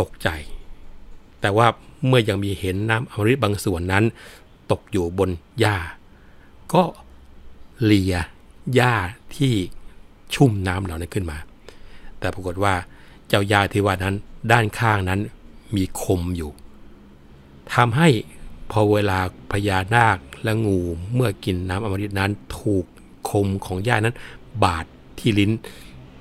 [0.00, 0.28] ตกใจ
[1.40, 1.66] แต่ว่า
[2.06, 4.04] เมื่อยังมีเห็นน้ำอมฤตบางส่วนนั้น
[4.70, 5.76] ตกอยู่บนหญ้า
[6.74, 6.82] ก็
[7.84, 8.16] เลีย
[8.74, 8.94] หญ้า
[9.36, 9.54] ที่
[10.34, 11.38] ชุ่มน้ำเหล่านั้นขึ้นมา
[12.18, 12.74] แต่ปรากฏว่า
[13.28, 14.14] เจ้าหญ้าที่ว่านั้น
[14.52, 15.20] ด้านข้างนั้น
[15.76, 16.50] มีคมอยู่
[17.74, 18.08] ทำให้
[18.70, 19.18] พอเวลา
[19.52, 20.78] พญานาคและงู
[21.14, 22.84] เมื่อกินน้ำอมฤตนั้นถูก
[23.30, 24.16] คมของหญ้านั้น
[24.64, 24.84] บาด
[25.18, 25.52] ที่ลิ้น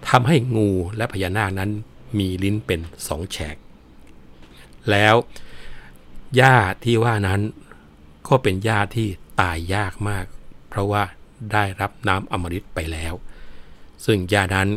[0.10, 1.70] ทำให้งูและพญานาคนั้น
[2.18, 3.56] มีลิ้นเป็นสองแฉก
[4.92, 5.16] แล้ว
[6.36, 7.42] หญ้าที่ว่านั้น
[8.28, 9.08] ก็เป็นญาติที่
[9.42, 10.26] ตายยากมาก
[10.70, 11.04] เพราะว่า
[11.52, 13.14] ได้รับน้ำอมฤตไปแล้ว
[14.06, 14.68] ซึ่งยานั้น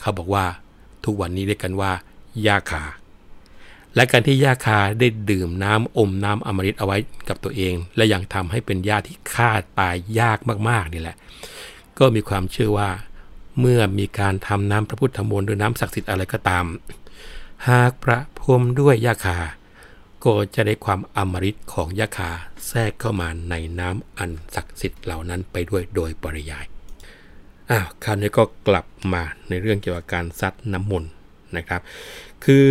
[0.00, 0.46] เขาบอกว่า
[1.04, 1.92] ทุกวันนี้เรียกกันว่า
[2.46, 2.84] ยาคา
[3.94, 6.96] และการที่ยาคาได้ดื่มน้ำอมน้ำอมฤตเอาไว้
[7.28, 11.16] กับตัวเอง และยังทำให้เป็นญาติที่ฆ่าตายยากมากๆนี่แหละ
[11.98, 12.90] ก็มีความเชื่อว่า
[13.60, 16.64] เมื่อมีการทำน้ำพระพุทธมนต์หรือน้ำศักดิ์สิทธิ์อะไรก็ตาม
[17.68, 19.38] หากพระพรมด้วยยาคา
[20.24, 22.30] ก็จะได้ความอมฤตของยะคา
[22.68, 26.64] แทรกเข้ามาในน้ำอันศักดิ์สิทธิ์เหล่านั้นไปด้วยโดยปริยาย
[27.70, 31.10] อ้าวคราวนี้ก็กลับมาในเรื่องเกี่ยวกับการซัดน้ำมนต์
[31.56, 31.80] นะครับ
[32.44, 32.68] คือ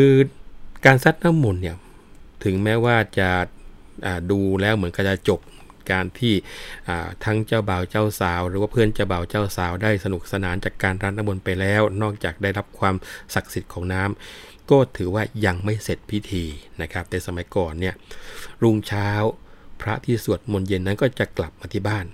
[0.86, 1.78] การซัดน้ำมนต์เนี่ย
[2.44, 3.30] ถึงแม้ว่าจะ
[4.32, 5.40] ดูแล้วเหมือนกับจะจบ
[5.92, 6.34] การที่
[7.26, 12.96] ทั้งเจ้าบ่าวเจ้าสาว หรือว่าเพื่อนเจ้าบ่าวเจ้าสาวได้สนุกสนานจากการรันน้ำมนต์ไปแล้ว นอกจากได้รับความ
[13.34, 16.46] ศักดิ์สิทธิ์ของน้ำก็ถือว่ายังไม่เสร็จพิธี
[16.82, 17.96] นะครับในสมัยก่อนเนี่ย
[18.62, 19.10] รุ่งเช้า
[19.84, 22.06] พระที่สวดมนต์เย็นนั้นก็จะกลับมาที่บ้าน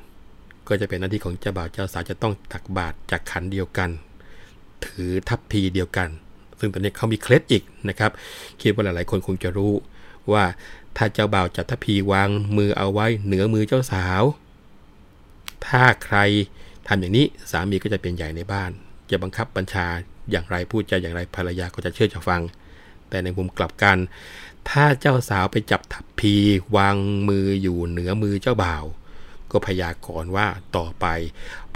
[0.67, 3.89] ก็จะเป็นหน้าที่ของเจ้าบ่าวเจ้าสาวจะต้องตักบาตรจากขันเดียวกัน
[4.85, 6.09] ถือทัพพีเดียวกัน
[6.59, 8.11] ซึ่งตอนนี้เขามีเคล็ดอีกนะครับ
[8.61, 9.73] คิดว่าหลายๆคนคงจะรู้
[10.31, 10.43] ว่า
[10.97, 14.23] ถ้าเจ้าบ่าวจับทัพพีวางมือเอาไว้เหนือมือเจ้าสาว
[15.67, 16.17] ถ้าใคร
[16.87, 18.71] ทำอย่างนี้สามีก็จะเป็นใหญ่ในบ้าน
[19.11, 19.85] จะบังคับบัญชา
[20.31, 22.41] อย่างไรพูดใจอย่างไรภรรยาก็จะเชื่อจะฟัง
[23.09, 23.97] แต่ในมุมกลับกัน
[24.71, 26.33] ถ้าเจ้าสาวไปจับทัพพี
[26.75, 28.85] วางมืออยู่เหนือมือเจ้าบ่าว
[29.51, 31.05] ก็พยากรณ์ว่าต่อไป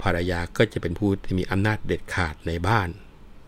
[0.02, 2.88] ภรรยาก็จะเป็นผู้ที่มีอำนาจเด็ดขาดในบ้าน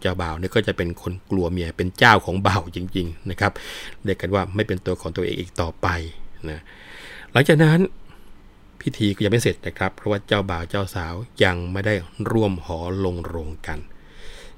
[0.00, 3.52] เจ้าบ่าวเนี่ยก็จะเป็นคนกลัวเมียเป็นเจ้าของบ่าวจริง ๆนะครับ
[4.04, 5.86] เรียกกันว่าไม่เป็นตัวของตัวเองอีกต่อไป
[6.50, 6.60] นะ
[7.32, 7.78] หลังจากนั้น
[8.80, 11.94] พิธีก็ยังไม่เสร็จนะครับ เพราะว่าเจ้าบ่าวเจ้าสาวยังไม่ได้
[12.30, 13.95] ร่วมหอลงโรงกันเ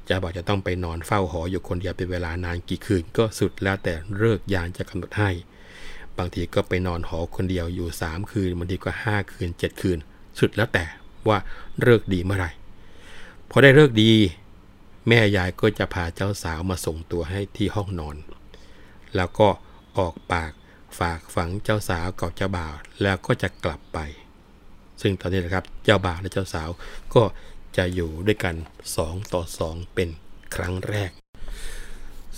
[0.09, 5.31] จ้าบ่าวจะต้องไปนอนเฝ้าหออยู่คนเดียวเป็นเวลานานกี่คืนก็สุดแล้วแต่เลิกยานจะกำหนดให้
[6.18, 9.99] บางทีก็ไปนอนหอคนเดียวอยู่ 3 คืนบางทีก็ 5 คืน 7 คืน
[10.38, 10.85] สุดแล้วแต่
[11.29, 11.38] ว่า
[11.83, 12.51] เลิกดีเมื่อไหร่
[13.51, 14.12] พอได้เลิกดี
[15.09, 18.16] แม่ยายก็จะพาเจ้าสาวมาส่งตัวให้ที่ห้องนอน
[19.16, 19.49] แล้วก็
[19.99, 20.53] ออกปาก
[20.99, 23.99] ฝากฝังเจ้าสาวกับเจ้าบ่าวแล้วก็จะกลับไป
[25.01, 26.68] ซึ่งตอนนี้นะครับเจ้าบ่าวและเจ้าสาว
[27.14, 27.23] ก็
[27.79, 28.55] จะอยู่ด้วยกัน
[28.95, 30.09] 2 ต่อ 2 เป็น
[30.55, 31.11] ครั้งแรก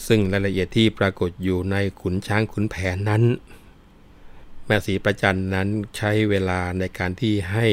[0.06, 3.22] ซึ่งรายละเอียดที่ปรากฏอยู่ในขุนช้างขุนแผนนั้น
[4.66, 7.66] แม่สีประจันนั้นใช้เวลาในการที่ให้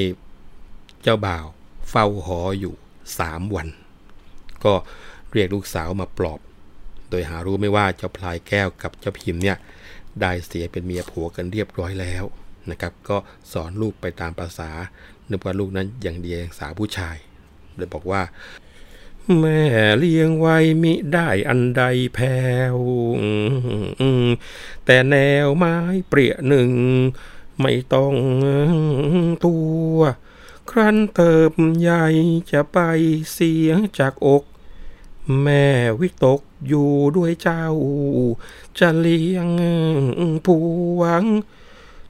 [1.01, 1.45] เจ้าบ่าว
[1.89, 2.75] เฝ้าหออยู่
[3.15, 3.67] 3 วัน
[4.63, 4.73] ก็
[5.34, 6.39] เรียกลูกสาวมาปลอบ
[7.10, 9.58] โดยหารู้ไม่ว่าเจ้าพลายแก้วกับเจ้าพิมพ์เนี่ย
[10.21, 12.23] ได้เสียเป็นเมียผัวกันเรียบร้อยแล้ว
[12.69, 13.17] นะครับก็
[13.51, 14.69] สอนลูกไปตามภาษา
[15.30, 17.17] นึกว่าลูกนั้นอย่างเดียงสาผู้ชาย
[17.77, 18.21] โดยบอกว่า
[19.39, 19.61] แม่
[19.99, 22.37] เลี้ยงไว้มิได้อันใดแผ่
[22.75, 22.77] ว
[24.85, 25.75] แต่แนวไม้
[26.09, 26.71] เปรียหนึ่ง
[27.61, 28.15] ไม่ต้อง
[29.45, 29.55] ตั
[29.93, 29.97] ว
[30.69, 32.05] ครั้นเติบใหญ่
[32.51, 32.77] จะไป
[33.33, 34.43] เสียงจากอก
[35.41, 35.65] แม่
[35.99, 37.65] วิตกอยู่ด้วยเจ้า
[38.79, 39.49] จะเลี้ยง
[40.45, 40.61] ผู้
[40.97, 41.25] หวัง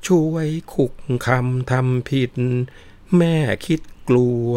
[0.06, 0.93] ช่วยขุก
[1.25, 2.32] คำทำผิด
[3.17, 4.54] แม่คิด กลัว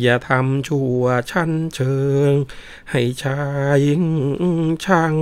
[0.00, 2.32] อย่าทำชั่วชั้นเชิง
[2.90, 3.42] ให้ชา
[3.78, 3.80] ย
[4.84, 5.16] ช่าง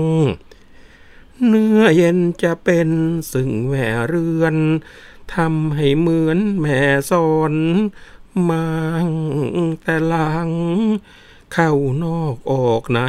[1.47, 2.89] เนื้อเย็นจะเป็น
[3.33, 4.57] ซึ่งแม่เรือน
[5.35, 6.79] ทำให้เหมือนแม่
[7.11, 7.55] สอน
[8.51, 8.67] มา
[9.83, 10.51] แต่หลัง
[11.53, 11.73] เข้า
[12.05, 13.01] นอกออกใน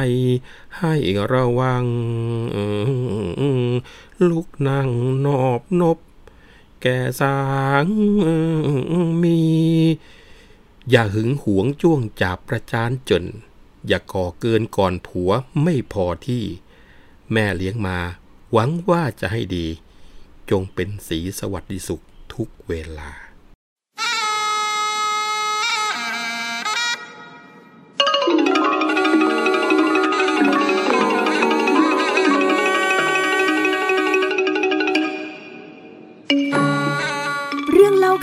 [0.78, 0.94] ให้
[1.32, 1.84] ระวัง
[4.28, 4.88] ลุกนั่ง
[5.26, 5.98] นอบนบ
[6.82, 7.38] แก่สา
[7.84, 7.86] ง
[9.22, 9.40] มี
[10.90, 13.24] อย่าหึงหวงจ้วงจับประจานจน
[13.86, 15.30] อย่าก่อเกินก่อนผัว
[15.62, 16.44] ไม่พอที่
[17.32, 17.98] แม่เลี้ยงมา
[18.52, 19.66] หวังว่าจะให้ดี
[20.50, 23.29] จงเป็นสีสวัสดิสุขทุกเวลา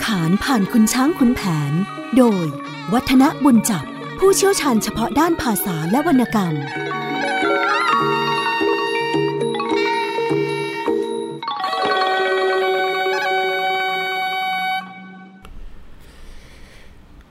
[0.08, 1.72] รื่องเล่าขานผ่านคุณช้างคุณแผน
[2.16, 2.44] โดย
[2.92, 3.84] วัฒนบุญจับ
[4.18, 6.54] ผู้เชี่ยวชาญเฉพาะด้านภาษาและวรรณกรรม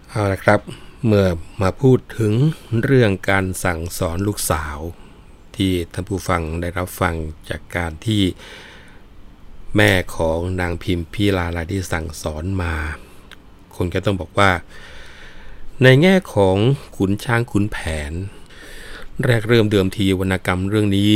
[0.10, 0.60] เอาละครับ
[1.06, 1.28] เมื่อ
[1.62, 2.34] มาพูดถึง
[2.84, 4.78] เรื่องการสั่งสอนลูกสาว
[5.56, 7.16] ที่ท่านผู้ฟังได้รับฟัง
[7.50, 8.24] จากการที่
[9.78, 12.74] แม่ของนางพิมพ์พิลาลาที่สั่งสอนมา
[13.76, 14.52] คนก็ต้องบอกว่า
[15.84, 16.58] ในแง่ของ
[16.98, 17.78] ขุนช้างขุนแผ
[18.10, 18.12] น
[19.24, 21.12] แรกเริ่มเดิมทีวรรณกรรมเรื่องนี้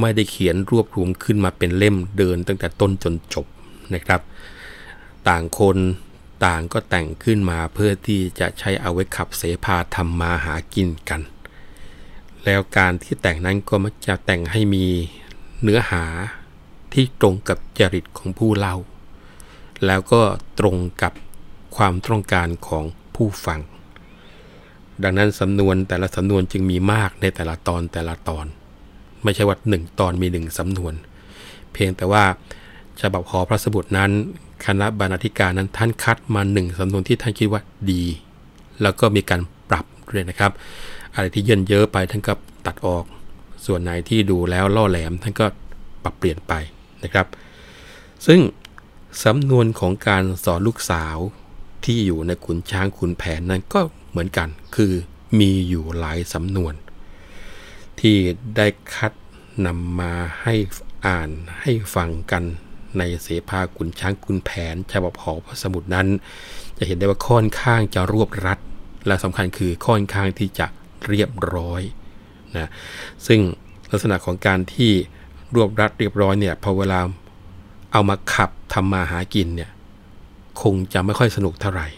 [0.00, 3.46] ไม่ได้เขียนรวบรวมขึ้นมาเป็นเล่มเดินตั้งแต่ต้นจนจบ
[3.94, 4.20] นะครับ
[5.28, 5.78] ต่างคน
[6.46, 11.20] ต่างก็แต่งขึ้นมาเพื่อที่จะใช้เอาไว้ขับเสพาทำมาหากินกัน
[12.44, 14.84] แล้วการที่แต่งนั้นก็มักจะแต่งให้มี
[15.62, 16.04] เนื้อหา
[16.94, 18.76] ที่ตรงกับจริตของผู้เล่า
[19.86, 20.20] แล้วก็
[20.60, 21.12] ตรงกับ
[21.76, 23.60] ความต้องการของผู้ฟัง
[25.02, 28.46] ดังนั้นสำนวนแต่ละสำนวนจึงมีมากในแต่ละตอนแต่ละตอน
[29.24, 30.94] ไม่ใช่ว่าหนึ่งตอนมีหนึ่งสำนวน
[31.72, 32.24] เพียงแต่ว่า
[33.00, 34.10] ฉบับหอพระสมุดนั้น
[34.66, 38.04] คณะบรรณาธิการนั้นท่านคัดมาหนึ่งสำนวนที่ท่านคิดว่าดี
[38.82, 40.52] แล้วก็มีการปรับด้วยนะครับ
[41.14, 42.32] อะไรที่เยินเยอะไปท่านก็
[42.66, 43.04] ตัดออก
[43.66, 45.46] ส่วนไหนที่ดูแล้วล่อแหลมท่านก็
[46.04, 46.52] ปรับเปลี่ยนไป
[47.02, 47.26] นะครับ
[48.26, 48.40] ซึ่ง
[49.24, 51.16] สำนวนของการสอนลูกสาว
[51.84, 53.80] ที่อยู่ในขุนช้างขุนแผนนั้นก็
[54.10, 54.92] เหมือนกัน คือ
[55.40, 56.74] มีอยู่หลายสำนวน
[58.00, 58.16] ที่
[58.56, 59.12] ได้คัด
[59.66, 60.54] นำมาให้
[61.06, 61.30] อ่าน
[61.60, 62.44] ให้ฟังกัน
[62.98, 66.08] ในเสภาขุนช้างขุนแผนฉบับหอพระสมุดนั้น
[66.78, 68.58] จะเห็นได้ว่าค่อนข้างจะรวบรัด
[69.06, 70.66] และสำคัญคือค่อนข้างที่จะ
[71.08, 71.82] เรียบร้อย
[72.56, 72.70] นะ
[73.26, 73.40] ซึ่ง
[73.90, 74.92] ลักษณะของการที่
[75.54, 77.00] รวบรัดเรียบร้อยเนี่ยพอเวลา
[77.92, 79.70] เอามาขับทำมาหากินเนี่ย
[80.62, 81.88] คงจะไม่ค่อยสนุกเท่าไหร่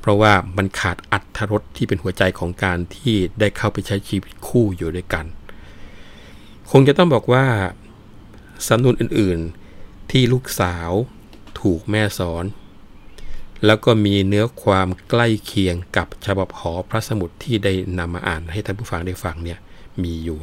[0.00, 5.26] เพราะว่ามันขาดอัตรสที่เป็นหัวใจของการที่ได้เข้าไปใช้ชีวิตคู่อยู่ด้วยกัน
[6.70, 7.44] คงจะต้องบอกว่า
[8.68, 10.90] สำนวนอื่นๆที่ลูกสาว
[11.60, 12.44] ถูกแม่สอน
[13.66, 19.58] แล้วก็มีเนื้อความใกล้เคียงกับฉบับหอพระสมุดที่ได้นำมาอ่านให้ท่านผู้ฟังได้ฟังเนี่ย
[20.02, 20.38] มีอยู่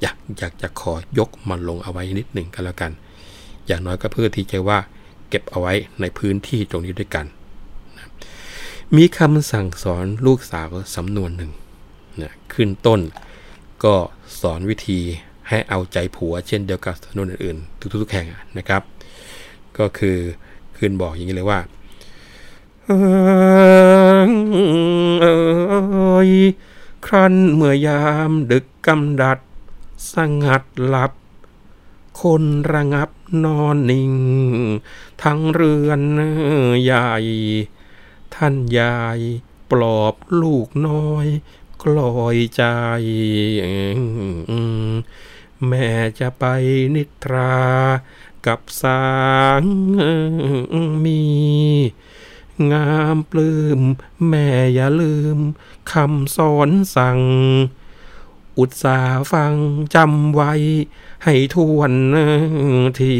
[0.00, 2.92] อยากอยากจะขอยกมันลงเอาไว้นิดหนึ่งก็แล้วกัน
[3.66, 4.78] อย่างน้อยก็เพื่อที่จะว่า
[5.28, 7.26] เก็บเอาไว้ในพื้นที่ตรงนี้ด้วยกัน
[7.96, 8.06] นะ
[8.96, 11.52] มีคำสั่งสอนลูกสาวสำนวนหนึ่ง
[12.22, 13.00] นะขึ้นต้น
[13.84, 13.94] ก็
[14.40, 15.00] สอนวิธี
[15.48, 18.26] ให้เอาใจผัวเช่นเดียวกับสำนวนอื่นๆ ทุกๆแห่ง
[18.58, 18.82] นะครับ
[19.78, 20.16] ก็คือ
[20.78, 21.60] ขึ้นบอกอย่างนี้เลยว่า
[22.86, 22.92] เอ
[26.28, 26.30] ย
[27.06, 29.38] ครั้นเมื่อยามดึกกำดัด
[30.12, 31.12] สงัดหลับ
[32.20, 33.10] คนระงับ
[33.44, 34.14] นอนนิ่ง
[35.22, 36.00] ทั้งเรือน
[36.82, 37.12] ใหญ่
[38.34, 39.20] ท่านยาย
[39.70, 41.26] ปลอบลูกน้อย
[41.82, 42.64] กลอยใจ
[45.66, 46.44] แม่จะไป
[46.94, 47.56] นิทรา
[48.46, 49.06] กับสา
[49.60, 49.62] ง
[51.04, 51.22] มี
[52.72, 53.80] งามปลื้ม
[54.28, 55.38] แม่อย่าลืม
[55.92, 57.20] คำสอนสั่ง
[58.58, 58.98] อุตสา
[59.32, 59.54] ฟัง
[59.94, 60.52] จำไว้
[61.24, 61.92] ให้ทวน
[63.00, 63.14] ที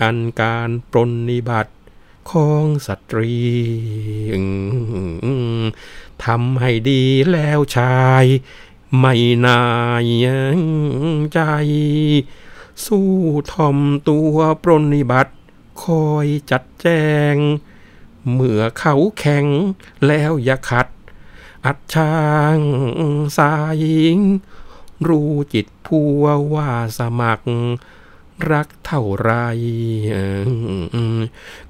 [0.00, 1.72] อันการปรนนิบัติ
[2.30, 3.34] ของสตรี
[6.24, 8.24] ทำให้ดีแล้วชาย
[8.98, 9.14] ไม่
[9.46, 9.62] นา
[10.04, 10.06] ย
[11.32, 11.40] ใจ
[12.84, 13.10] สู้
[13.52, 15.34] ทอมตัวปรนนิบัติ
[15.82, 16.86] คอยจัดแจ
[17.34, 17.36] ง
[18.32, 19.46] เมื่อเขาแข็ง
[20.06, 20.86] แล้วอย่าขัด
[21.64, 22.14] อัดช่า
[22.58, 22.60] ง
[23.36, 23.50] สา
[23.82, 24.18] ยิง
[25.08, 26.24] รู้จิตพัว
[26.54, 27.48] ว่าสมัคร
[28.50, 29.32] รักเท่าไร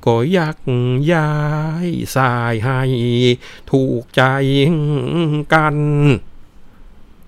[0.05, 0.57] ก็ยาก
[1.13, 1.33] ย้า
[1.87, 2.81] ยสายให้
[3.71, 4.23] ถูกใจ
[5.55, 5.77] กัน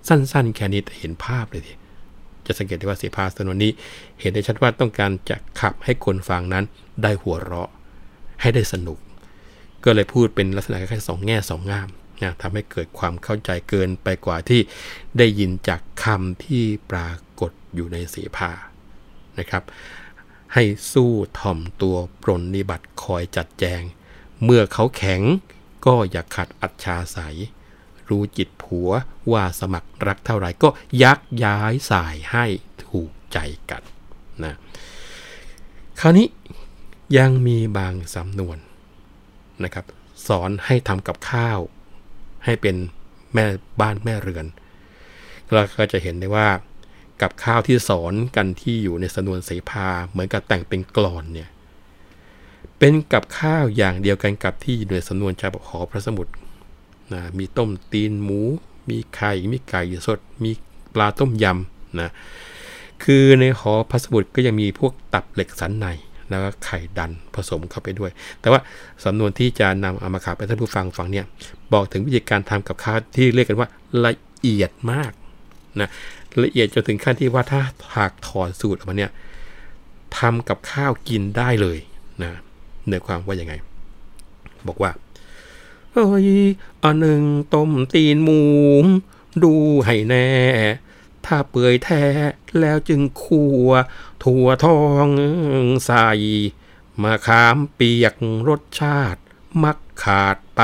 [0.07, 1.73] สั้นๆ แค่นี้แต่เห็นภาพเลยที
[2.45, 3.71] จะสังเกตได้ว่าเสียภาสนวนนี้
[4.19, 6.65] เห็นได้ชัดว่าต้องการจะขับให้คนฟังนั้น
[7.03, 7.69] ได้หัวเราะ
[8.41, 8.97] ให้ได้สนุก
[9.83, 11.89] ก็เลยพูดเป็นลักษณะคล้ายๆสองแง่สองงาม
[12.21, 14.61] นะทำให้เกิดความเข้าใจเกินไปกว่าที่
[15.17, 18.51] ได้ยินจากคำที่ปรากฏอยู่ในเสียภา
[19.39, 19.63] นะครับ
[20.53, 23.81] ให้สู้ถ่อมตัวปรนนิบัติคอยจัดแจง
[24.43, 25.21] เมื่อเขาแข็ง
[25.85, 27.19] ก็อย่าขัดอัจฉาใส
[28.09, 28.89] รู้จิตผัว
[29.31, 30.69] ว่าสมัครรักเท่าไหร่ก็
[31.03, 32.45] ยักย้ายสายให้
[32.85, 33.37] ถูกใจ
[33.69, 33.83] กัน
[34.43, 34.55] นะ
[35.99, 36.27] คราวนี้
[37.17, 38.57] ยังมีบางสำนวน
[39.63, 39.85] นะครับ
[40.27, 41.59] สอนให้ทำกับข้าว
[42.47, 42.75] ให้เป็น
[43.33, 43.45] แม่
[43.81, 44.45] บ้านแม่เรือน
[45.53, 46.47] เราก็จะเห็นได้ว่า
[47.21, 51.49] กับข้าวที่สอนกันที่อยู่ในสนวนเสภาเหมือนกับแต่งเป็นกลอนเนี่ย
[52.79, 56.33] เป็นกับข้าวอย่างเดียวกันกับที่อยู่ในสำนวนชาบขอพระสมุทร
[57.13, 58.41] นะมีต้มตีนหมู
[58.89, 60.51] มีไข่มีไก่สด มี
[60.93, 62.09] ปลาต้มยำนะ
[63.03, 65.87] คือในหอพระสมุทรก็ยังมีพวกตับเหล็กสันใน
[66.29, 68.59] แล้วก็ไข่ดันผสมเข้าไปด้วย แต่ว่า
[69.03, 71.25] สำนวนที่จะนำเอามาขายไปท่านผู้ฟังฟังเนี่ย
[71.73, 73.69] บอกถึงวิธีการทำกับข้าวที่เรียกกันว่า
[74.05, 75.11] ละเอียดมาก
[75.79, 75.89] นะ
[76.43, 77.61] ละเอียดจนถึงขั้นที่ว่าถ้า
[77.95, 79.11] หากถอนสูตรออกมาเนี่ย
[80.17, 81.77] ทำกับข้าวกินได้เลย
[82.23, 82.31] นะ
[82.85, 83.53] เนื้อความว่ายังไง
[84.67, 84.91] บอกว่า
[85.93, 86.27] เฮ้ย
[86.83, 87.21] อันหนึ่ง
[87.53, 88.41] ต้มตีนหมู
[89.43, 89.53] ดู
[89.85, 90.27] ให้แน่
[91.25, 92.05] ถ้าเปื่อยแท้
[92.59, 93.69] แล้วจึงขัว
[94.23, 95.07] ถั่วทอง
[95.85, 96.09] ใส่
[97.03, 98.15] มาขามเปียก
[98.49, 99.21] รสชาติ
[99.63, 100.61] มักขาดไป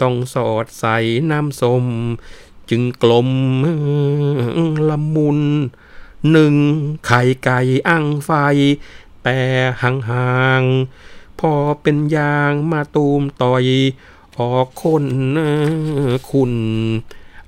[0.00, 0.96] ต้องสอดใส่
[1.30, 1.86] น้ำส้ม
[2.70, 3.30] จึงกลม
[4.88, 5.40] ละมุน
[6.30, 6.54] หนึ่ง
[7.06, 8.30] ไข่ไก่อั้งไฟ
[9.22, 9.38] แต่
[9.82, 13.66] ห่างๆ พอเป็นยางมาตูมต่อย
[14.36, 15.04] ออกคน
[16.30, 16.52] คุณ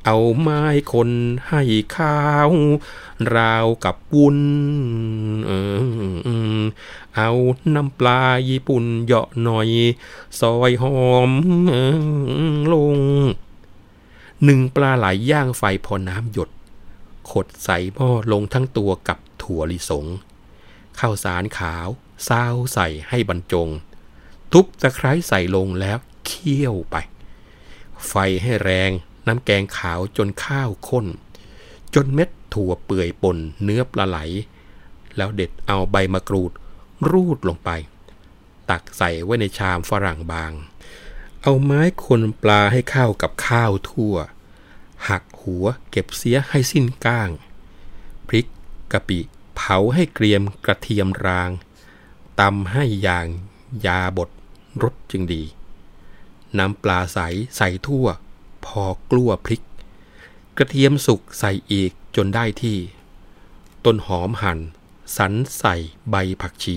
[0.05, 0.63] เอาไม้
[0.93, 1.11] คน
[1.49, 1.63] ให้
[1.97, 2.51] ข้าว
[3.37, 4.39] ราวกับวุ้น
[7.17, 7.31] เอา
[7.75, 9.69] น้ำปลาญี่ปุ่นเหยาะหน่อย
[10.41, 11.31] ซอยหอม
[11.71, 11.73] อ
[12.73, 12.97] ลง
[14.45, 16.51] หนึ่งปลาไหลย่างไฟพอน้ำหยด
[17.31, 20.07] ขดใส่หม้อลงทั้งตัวกับถั่วลิสง
[21.01, 21.89] ข้าวสารขาว
[22.29, 23.69] ซาวใส่ให้บรรจง
[24.53, 26.97] ทุบตะไคร้ใส่ลงแล้วเคี่ยวไป
[28.09, 28.91] ไฟให้แรง
[29.27, 31.07] น้ำแกงขาวจนข้าวข้น
[31.95, 34.19] จนเม็ดถั่วเปื่อยปนเนื้อปลาไหล
[35.17, 36.53] แล้วเด็ดเอาใบมะกรูด
[37.11, 37.71] รูดลงไป
[38.71, 40.53] ตักใส่ไว้ในชามฝรั่งบาง
[41.43, 44.15] เอาไม้คนปลาให้เข้ากับข้าวทั่ว
[45.09, 47.31] หักหัวเก็บเสียให้สิ้นก้าง
[48.29, 48.47] พริก
[48.93, 49.21] กะปิ
[49.55, 51.51] เผาให้เกรียมกระเทียมราง
[52.41, 53.27] ตำให้อย่าง
[53.87, 54.31] ยาบด
[54.83, 55.43] รสจึงดี
[56.59, 57.19] น้ำปลาใส
[57.57, 58.07] ใส่ทั่ว
[58.67, 59.63] พอกลัวพริก
[60.57, 62.77] กระเทียมสุกใส่อีกจนได้ที่
[63.85, 64.59] ต้นหอมหั่น
[65.17, 65.75] สันใส่
[66.11, 66.77] ใบผักชี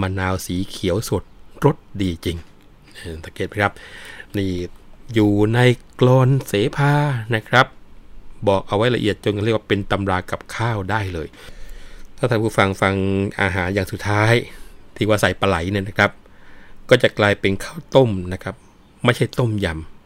[0.00, 1.24] มะนาวสีเขียวสด
[1.64, 2.36] รสดีจริง
[3.24, 3.72] สังเกตไหมครับ
[4.36, 4.52] นี่
[5.14, 5.58] อยู่ใน
[6.00, 6.92] กลอนเสภา
[7.34, 7.66] นะครับ
[8.48, 11.28] บอกเอาไว้ละเอียดจนเรียกว่าเป็นตำรากับข้าวได้เลย
[12.16, 12.94] ถ้าท่านผู้ฟังฟัง
[13.40, 14.34] อาหารอย่างสุดท้าย
[14.96, 16.10] ที่ว่าใส่ปลาไหลเนี่ยนะครับ
[16.88, 18.54] ก็จะกลายเป็นข้าวต้มนะครับ
[19.04, 19.97] ไม่ใช่ต้มยำ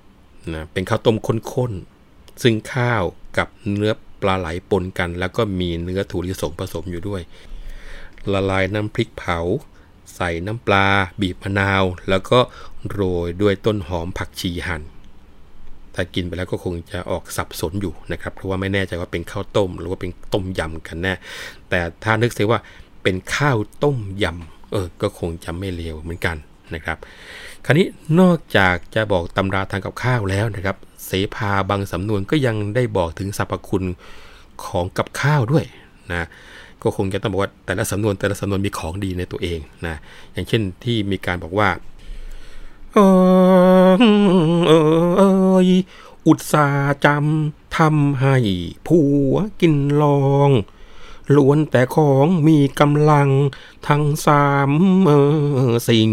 [0.55, 3.03] นะเป็นข้าวต้มข้นๆ ซึ่งข้าว
[3.39, 7.23] กับเนื้อปลาไหลปนกัน แล้วก็มีเนื้อถั่วลิสงผสมอยู่ด้วย
[8.33, 9.39] ละลายน้ำพริกเผา
[10.15, 10.87] ใส่น้ำปลา
[11.21, 12.39] บีบมะนาว แล้วก็
[12.91, 14.83] โรยด้วยต้นหอมผักชีหั่น
[15.95, 21.15] ถ้ากินไปแล้วก็คงจะออกสับสนอยู่นะครับ เพราะว่าไม่แน่ใจว่าเป็นข้าวต้ม หรือว่าเป็นต้มยำกันแน่
[21.69, 22.61] แต่ถ้านึกเสียว่า
[23.03, 26.37] เป็นข้าวต้มยำเออ ก็คงจะไม่เลวเหมือนกัน
[26.75, 26.99] นะครับ
[27.65, 27.87] คราวนี้
[28.21, 33.85] นอกจากจะบอกตำราทางกับข้าวแล้วนะครับ เสภาบางสำนวนก็ยังได้บอกถึงสรรพคุณ
[34.65, 35.65] ของกับข้าวด้วย
[36.13, 36.27] นะ
[36.83, 39.97] ก็คงจะต้องบอกว่าแต่ละสำนวนแต่ละสำนวนมีของดีในตัวเองนะ
[40.33, 41.69] อย่างเช่นที่มีการบอกว่า
[42.93, 42.99] เอ
[45.57, 45.69] อย
[46.27, 46.69] อุตสา
[47.05, 48.37] จำทำให้
[48.87, 50.51] ผัวกินลอง
[51.37, 53.29] ล้วนแต่ของมีกำลัง
[53.89, 54.71] ทั้งสาม
[55.89, 56.11] สิ่ง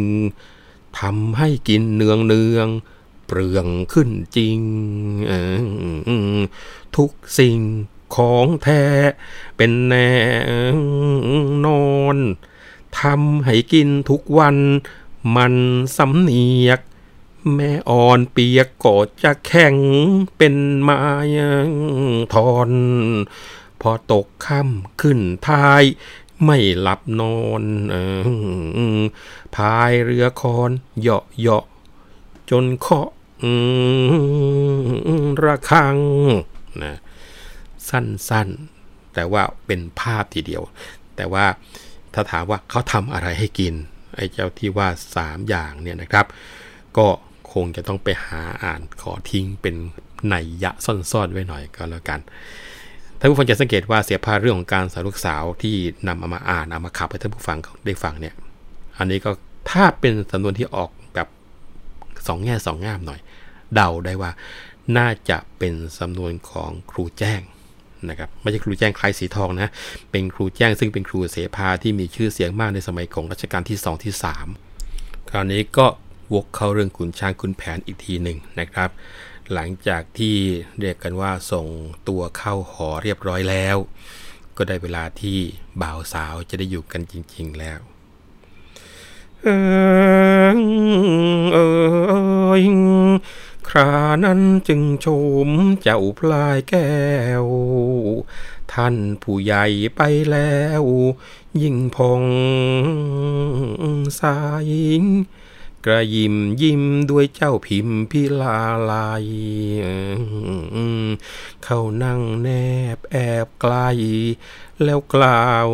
[0.99, 2.67] ทำให้กินเนืองเนือง
[3.25, 4.59] เปลืองขึ้นจริง
[6.97, 7.59] ทุกสิ่ง
[8.15, 8.83] ของแท้
[9.57, 10.11] เป็นแน่
[11.65, 12.17] นอน
[13.01, 14.57] ทำให้กินทุกวัน
[15.35, 15.53] มัน
[15.97, 16.79] สำเนียก
[17.53, 19.75] แม่อ่อนเปียกก็จะแข็ง
[20.37, 20.99] เป็นไม้
[22.33, 22.71] ทอน
[23.81, 25.83] พอตกค่ำขึ้นทาย
[26.43, 27.95] ไม่หลับนอนอ
[28.97, 28.99] อ
[29.55, 31.65] พายเรือคอนเหาะเหาะ
[32.49, 33.09] จนเคาะ
[35.43, 35.97] ระคัง
[36.83, 36.95] นะ
[37.89, 40.63] สั้นๆ แต่ว่าเป็นภาพทีเดียว
[41.15, 41.45] แต่ว่า
[42.13, 43.73] ถ้าถามว่าเขาทำอะไรให้กิน
[44.15, 44.87] ไอ้เจ้าที่ว่า
[45.19, 46.25] 3 อย่างเนี่ยนะครับ
[46.97, 47.07] ก็
[47.53, 49.75] คงจะต้องไปหาอ่านขอทิ้งเป็น
[50.29, 52.19] ในยะซ่อนๆไว้หน่อยก็แล้วกัน
[53.19, 55.75] ท่านผู้ฟังจะสังเกตว่าเสียภาเรื่องของการสาวลูกสาวที่
[56.07, 58.35] นำเอามาอ่านเอามาขับให้ท่านผู้ฟังได้ฟังเนี่ย
[58.97, 59.31] อันนี้ก็
[59.71, 61.27] ถ้าเป็นสำนวนที่ออกแบบ
[62.27, 63.19] สองแง่สองงามหน่อย
[63.75, 64.31] เดาได้ว่า
[64.97, 67.41] น่าจะเป็นสำนวนของครูแจ้ง
[68.09, 69.69] นะครับไม่ใช่ครูแจ้งคลายสีทองนะ
[70.11, 74.13] เป็นครูแจ้งซึ่งเป็นครูเสภาที่มีชื่อเสียงมากในสมัยของรัชกาลที่ 2 ที่
[74.71, 75.85] 3 คราวนี้ก็
[76.33, 78.89] วกเข้าเรื่องขุนช้างขุนแผนอีกทีหนึ่งนะครับ
[79.53, 80.37] หลังจากที่
[80.79, 81.67] เรียกกันว่าส่ง
[82.07, 83.77] ตัวเข้าหอเรียบร้อยแล้ว
[84.57, 85.39] ก็ได้เวลาที่
[85.81, 87.79] บ่าวสาวจะได้อยู่กันจริง ๆ แล้ว
[89.43, 89.47] เอ
[90.55, 90.59] อ
[91.53, 91.57] เอ
[92.51, 92.53] อ
[93.69, 93.93] ครา
[94.25, 95.07] นั้นจึงช
[95.47, 95.49] ม
[95.81, 96.91] เจ้าพลายแก้
[97.43, 97.45] ว
[98.73, 100.83] ท่านผู้ใหญ่ไปแล้ว
[101.61, 102.23] ยิ่งพอง
[104.19, 104.37] สา
[104.69, 104.71] ย
[105.89, 108.59] ระยิมยิ้มด้วยเจ้าพิมพิลา
[108.89, 109.25] ลาย
[111.63, 112.49] เข้านั่งแน
[112.95, 113.73] บแอบไกล
[114.83, 115.67] แล้วกล่าว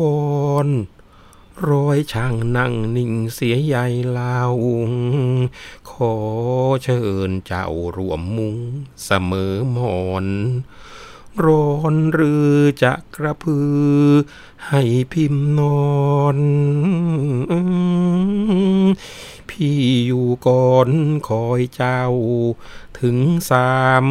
[0.00, 0.68] วอน
[1.70, 3.86] ร้อยช่างนั่งนิ่งเสียใหญ่
[4.18, 4.52] ลาว
[5.90, 6.14] ขอ
[6.82, 7.66] เชิญเจ้า
[7.96, 8.56] รวมมุง
[9.04, 10.26] เสมอมอน
[11.44, 13.80] ร้อนหรือจะกระพือ
[14.68, 14.82] ให้
[15.12, 16.38] พิมพ์นอน
[19.48, 20.88] พี่อยู่ก่อน
[21.28, 22.02] คอยเจ้า
[23.00, 23.16] ถึง
[23.50, 23.74] สา
[24.04, 24.06] ม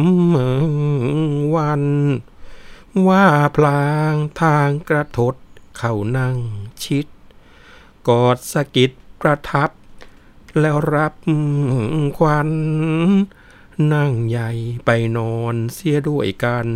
[1.54, 1.84] วัน
[3.08, 5.34] ว่าพลางทางกระทด
[5.78, 6.36] เข้านั่ง
[6.84, 7.06] ชิด
[8.08, 9.70] กอดสะกิดประทับ
[10.60, 11.14] แล้วรับ
[12.18, 12.48] ควัน
[13.92, 14.50] นั่งใหญ่
[14.84, 16.68] ไปนอนเสียด้วยกัน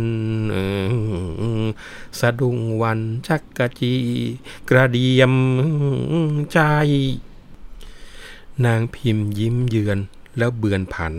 [2.19, 3.95] สะดุ้งวันชักกะจี
[4.69, 5.33] กระเดียม
[6.51, 6.59] ใจ
[8.65, 9.99] นางพิมพ์ยิ้มเยือน
[10.37, 11.13] แล้วเบือนผัน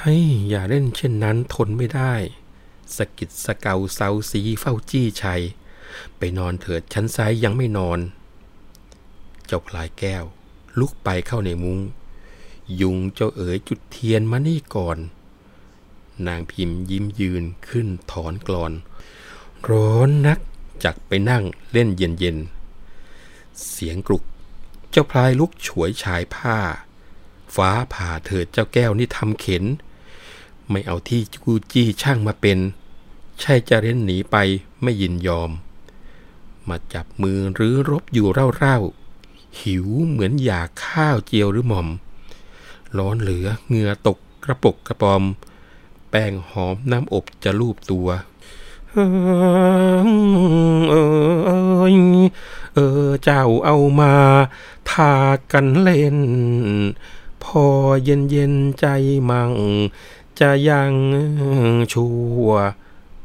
[0.00, 0.14] ให้
[0.48, 2.14] อย่าเล่นเช่นนั้นทนไม่ได้
[2.96, 5.42] สกิดสเกาเซาสีเฝ้าจี้ชัย
[6.18, 7.98] ไปนอนเถิดชั้นซ้ายยังไม่นอน
[9.46, 10.24] เจ้าพลายแก้ว
[10.78, 11.78] ลุกไปเข้าในมุง้ง
[12.80, 14.98] ยุงเจ้าเอ๋ยจุดเทียนมานี่ก่อน
[16.26, 18.72] นางพิมพ์ยิ้มยืนขึ้นถอนกรอน
[19.70, 20.38] ร้อนนัก
[20.84, 22.36] จักไปนั่งเล่นเย็นเย็น
[23.68, 24.22] เสียงกรุก
[24.90, 26.58] เจ้าพลายลุกฉวยชายผ้า
[27.54, 29.64] ฟ้าผ่าเถิดเจ้าแก้วนี่ทำเข็น
[30.70, 32.58] ไม่เอาที่กูจี้ช่างมาเป็น
[33.40, 34.36] ใช่จะเร้นหนีไป
[34.82, 35.50] ไม่ยินยอม
[36.68, 41.88] มาจับมือหรือรบอยู่เร่าๆหิวเหมือนอยากข้าวเจียวหรือหม่อม
[42.98, 45.22] ร้อนเหลือเหงื่อตกกระปกกระปอม
[46.10, 48.08] แป้งหอมน้ำอบจะลูบตัว
[48.92, 48.98] เอ
[49.94, 49.98] อ
[52.74, 54.14] เออเจ้าเอามา
[54.90, 55.14] ทา
[55.52, 56.18] กันเล่น
[57.44, 57.64] พอ
[58.04, 58.86] เย็นเย็นใจ
[59.30, 59.52] มั่ง
[60.40, 60.92] จะยัง
[61.92, 62.06] ชั
[62.44, 62.48] ว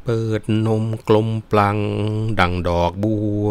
[0.04, 1.78] เปิดนมกลมปลัง
[2.40, 3.50] ดังดอกบัว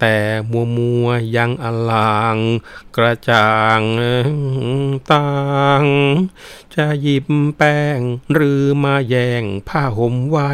[0.00, 0.16] แต่
[0.50, 2.36] มัวมัวยังอลาง
[2.96, 3.82] กระจ่าง
[5.12, 5.28] ต่า
[5.82, 5.84] ง
[6.74, 7.26] จะหยิบ
[7.56, 7.98] แป้ง
[8.32, 10.52] หรือมาแย่งผ้าห่มไว้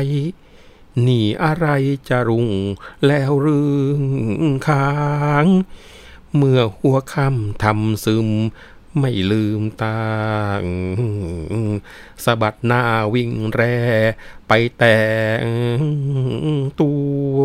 [1.07, 1.67] นี่อะไร
[2.09, 2.49] จะรุง
[3.07, 3.63] แล้วรึ
[4.01, 4.03] ง
[4.67, 4.91] ค้า
[5.45, 5.47] ง
[6.37, 8.29] เมื่อหัวค่ำทำซึม
[8.99, 10.01] ไม่ลืมตา
[12.25, 12.83] สะบัดหน้า
[13.15, 13.63] วิ่งแร
[14.49, 14.99] ไปแต่
[16.81, 16.93] ตั
[17.33, 17.39] ว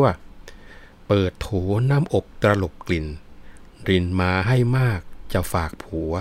[1.12, 1.50] เปิดโถ
[1.90, 3.08] น้ำอบตลบกลิ่น
[3.88, 5.00] รินมาให้มาก
[5.34, 6.14] จะฝากผัว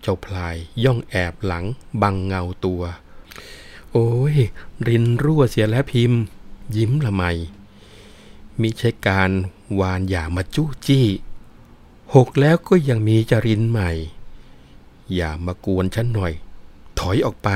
[0.00, 1.64] เจ้าพลายย่องแอบหลัง
[2.02, 2.82] บังเงาตัว
[3.92, 4.36] โอ้ย
[4.88, 6.20] รินรั่วเสียแล้วพิมพ์
[6.76, 7.22] ยิ้มละไม
[8.60, 9.30] มิใช่การ
[9.80, 11.06] วานอย่ามาจู้จี้
[12.14, 13.90] หกแล้วก็ยังมีจรินใหม่
[15.14, 16.32] อย่ามากวนฉันหน่อย
[16.98, 17.50] ถอยออกไป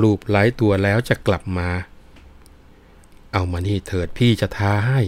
[0.00, 1.68] ลูบไหลตัวแล้วจะกลับมา
[3.32, 5.02] เอามานี่เถิดพี่จะท้าให้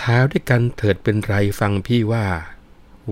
[0.00, 2.26] ท้าด้วยกันเถิดเป็นไรฟังพี่ว่า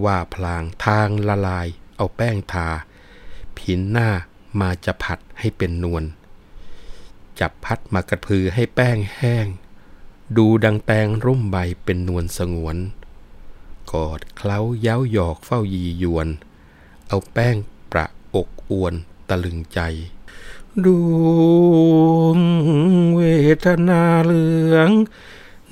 [0.05, 1.67] ว่าพลางทางละลาย
[1.97, 2.69] เอาแป้งทา
[3.57, 4.09] ผินหน้า
[4.61, 6.05] มาจะผัดให้เป็นนวล
[7.41, 9.47] จับพัดมากระพือให้แป้งแห้ง
[10.37, 12.77] ดูดังแตงร่มใบเป็นนวลสงวน
[13.93, 16.29] กอดเคล้าเย้าหยอกเฝ้ายียวน
[17.09, 17.57] เอาแป้ง
[17.93, 18.95] ประอกอวน
[19.29, 19.81] ตะลึงใจ
[20.87, 20.89] ด
[22.23, 22.39] วง
[23.17, 23.23] เว
[23.65, 24.91] ทนาเหลือง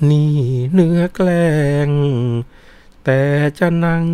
[0.09, 0.37] นี่
[0.73, 1.51] เนื้อแกล้
[1.87, 1.89] ง
[3.03, 3.21] แต่
[3.59, 4.07] จะนั่ง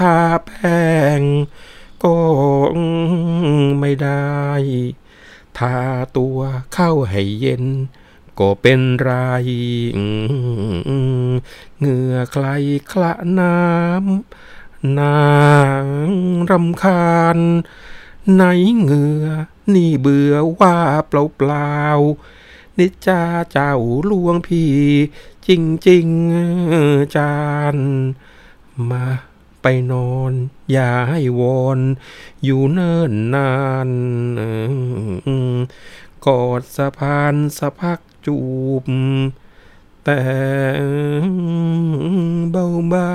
[0.00, 0.84] ทาแป้
[1.18, 1.20] ง
[2.04, 2.18] ก็
[3.80, 4.34] ไม่ได้
[5.58, 5.76] ทา
[6.16, 6.38] ตัว
[6.74, 7.64] เข้าให้เย็น
[8.38, 9.10] ก็เป็นไร
[11.78, 12.46] เหงื่อใคร
[12.90, 15.28] คละน้ำนา
[15.82, 15.86] ง
[16.50, 17.38] รำคาญ
[18.32, 18.42] ไหน
[18.80, 19.26] เหงื่อ
[19.74, 20.76] นี่เบื่อว่า
[21.08, 21.74] เปล่าเปล่า
[22.78, 23.22] นิจา
[23.52, 23.72] เจ้า
[24.10, 24.74] ลวงพี่
[25.46, 26.08] จริงจริง
[27.16, 27.34] จา
[27.74, 27.76] น
[28.90, 29.04] มา
[29.62, 30.32] ไปนอน
[30.72, 31.78] อย่าให้วอน
[32.44, 33.50] อยู่เนิ่นนา
[33.88, 33.90] น
[36.26, 38.38] กอดสะพานสะพักจู
[38.82, 38.84] บ
[40.04, 40.20] แต่
[42.50, 43.14] เบาเบา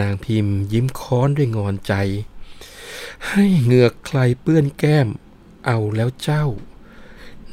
[0.00, 1.94] นางพิมพ์ยิ้มค้อนด้วยงอนใจ
[3.28, 5.08] ให้เหงือกใครเปื้อนแก้ม
[5.66, 6.44] เอาแล้วเจ้า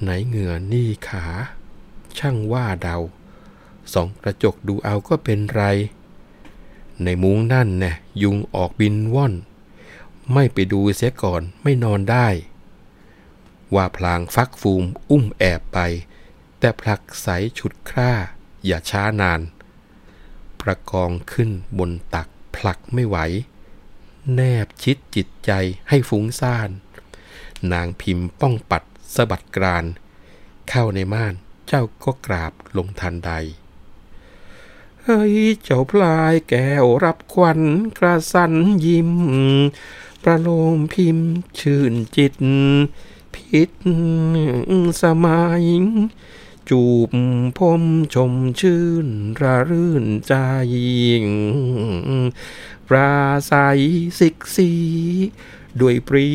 [0.01, 1.25] ไหนเหงื่อนี่ขา
[2.17, 2.97] ช่างว่าเดา
[3.93, 5.63] สองกระจกดูเอาก็เป็นไร
[7.03, 9.33] ในมุ้งนั่นแน่ยุงออกบินว่อน
[10.33, 12.27] ไม่ไปดูเสียก่อนไม่นอนได้
[13.75, 15.79] ว่าพลางฟักฟูมอุ้มแอบไป
[16.59, 17.27] แต่ผลักใส
[17.57, 18.13] ฉุดคร่า
[18.65, 19.39] อย่าช้านาน
[20.63, 21.49] ประกองขึ้น
[21.79, 23.17] บนตักผลักไม่ไหว
[24.35, 25.51] แนบชิดจิตใจ
[25.89, 26.69] ให้ฟุ้งซ่าน
[27.71, 28.83] นางพิมพ์ป้องปัด
[29.15, 29.85] สะบัดกราน
[30.69, 31.33] เข้าในม่าน
[31.67, 33.31] เจ้าก็กราบลงทันใด
[35.03, 37.59] เฮ้ยเจ้าพลายแก้วรับควัน
[37.97, 38.53] กระสัน
[38.85, 39.11] ยิ้ม
[40.23, 42.35] ประโลมพิมพ์ชื่นจิต
[43.33, 43.69] พิษ
[45.01, 45.63] สมัย
[46.69, 47.11] จูบ
[47.57, 47.83] พม
[48.13, 49.07] ชมชื่น
[49.41, 50.35] ระรื่นใจ
[52.87, 53.13] ปรา
[53.51, 53.81] ศัย
[54.19, 54.71] สิกสี
[55.79, 56.29] ด้วยปรี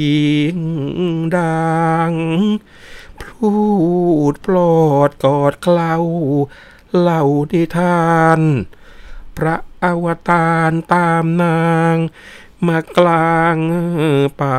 [0.55, 0.57] ง
[1.37, 2.13] ดัง
[3.23, 3.51] พู
[4.33, 5.97] ดปลอดกอดเคล้า
[6.99, 7.23] เล่า
[7.53, 8.09] นิทา
[8.39, 8.41] น
[9.37, 11.61] พระอวตารตามนา
[11.95, 11.97] ง
[12.67, 13.57] มากลาง
[14.41, 14.59] ป่า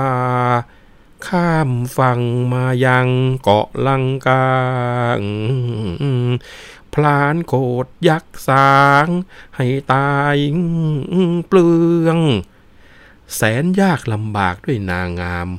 [1.27, 2.21] ข้ามฝั่ง
[2.53, 3.07] มายัง
[3.41, 4.47] เกาะลังกา
[6.93, 7.55] พลานโก
[7.85, 9.07] ดยักษ์สาง
[9.55, 10.35] ให้ตาย
[11.47, 11.69] เปลื
[12.05, 12.17] อง
[13.35, 15.49] แสนยากลำบากด้วยนางงาม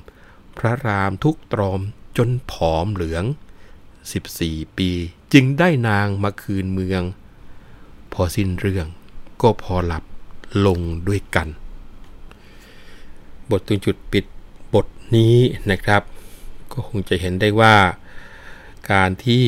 [0.59, 1.81] พระรามทุกตรอม
[2.17, 3.25] จนผอมเหลือง
[4.01, 4.91] 14ปี
[5.33, 7.03] จึงได้นางมาคืนเมือง
[8.13, 8.87] พอสิ้นเรื่อง
[9.43, 10.05] ก็พอหลับ
[10.67, 11.49] ลงด้วยกัน
[13.51, 14.25] บทตรงจุดปิด
[15.17, 15.37] นี้
[15.71, 16.03] นะครับ
[16.73, 17.77] ก็คงจะเห็นได้ว่า
[18.93, 19.45] การที่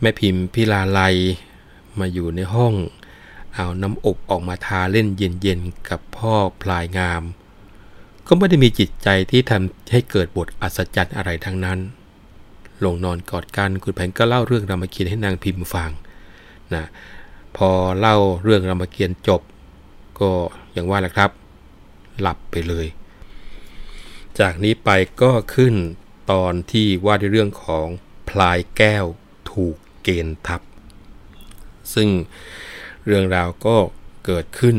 [0.00, 1.00] แม่พิมพ์พิลาไล
[1.98, 2.74] มาอยู่ในห้อง
[3.54, 7.22] เอาน้ำอบออกมาทาเล่นเย็นๆกับพ่อพลายงาม
[8.26, 11.78] ก็ไม่ได้มีจิตใจที่ทำให้เกิดบทอัศจรรย์อะไรทั้งนั้น
[12.84, 15.90] ลงนอนกอดกันคุณแผนก็เล่าเรื่องรามเกียรติ์ให้นางพิมพ์ฟัง
[16.74, 16.84] นะ
[17.56, 17.68] พอ
[17.98, 19.40] เล่าเรื่องรามเกียรติ์จบ
[20.20, 20.30] ก็
[20.72, 21.30] อย่างว่าแหละครับ
[22.20, 22.86] หลับไปเลย
[24.40, 24.90] จากนี้ไป
[25.22, 25.74] ก็ขึ้น
[26.32, 27.86] ตอนที่ว่าในเรื่องของ
[28.28, 29.04] พลายแก้ว
[29.50, 30.60] ถูกเกณฑ์ทัพ
[31.94, 32.08] ซึ่ง
[33.06, 33.76] เรื่องราวก็
[34.24, 34.76] เกิดขึ้น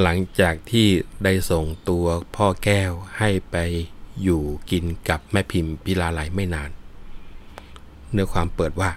[0.00, 0.88] หลังจากที่
[1.24, 2.06] ได้ส่งตัว
[2.36, 3.56] พ่อแก้วให้ไป
[4.22, 6.70] อยู่กินกับแม่พิมพ์พิลาไหลไม่นาน
[8.12, 8.90] เนื้อความเปิดว่า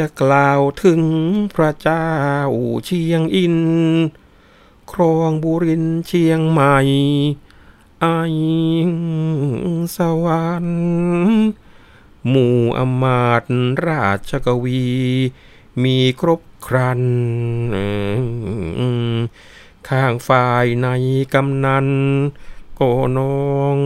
[0.00, 1.02] จะกล่าวถึง
[1.54, 2.08] พระเจ้า
[2.84, 3.56] เชียงอิน
[4.92, 6.76] ครองบุรินเชียงใหม่
[8.00, 8.06] ไอ
[9.96, 10.80] สวรรค์
[12.28, 13.44] หมู่อมาต
[13.86, 14.84] ราชกวี
[15.82, 17.02] มีครบครัน
[19.88, 20.88] ข้างฝ่ายใน
[21.34, 21.88] กำนัน
[22.74, 22.82] โก
[23.16, 23.78] นอง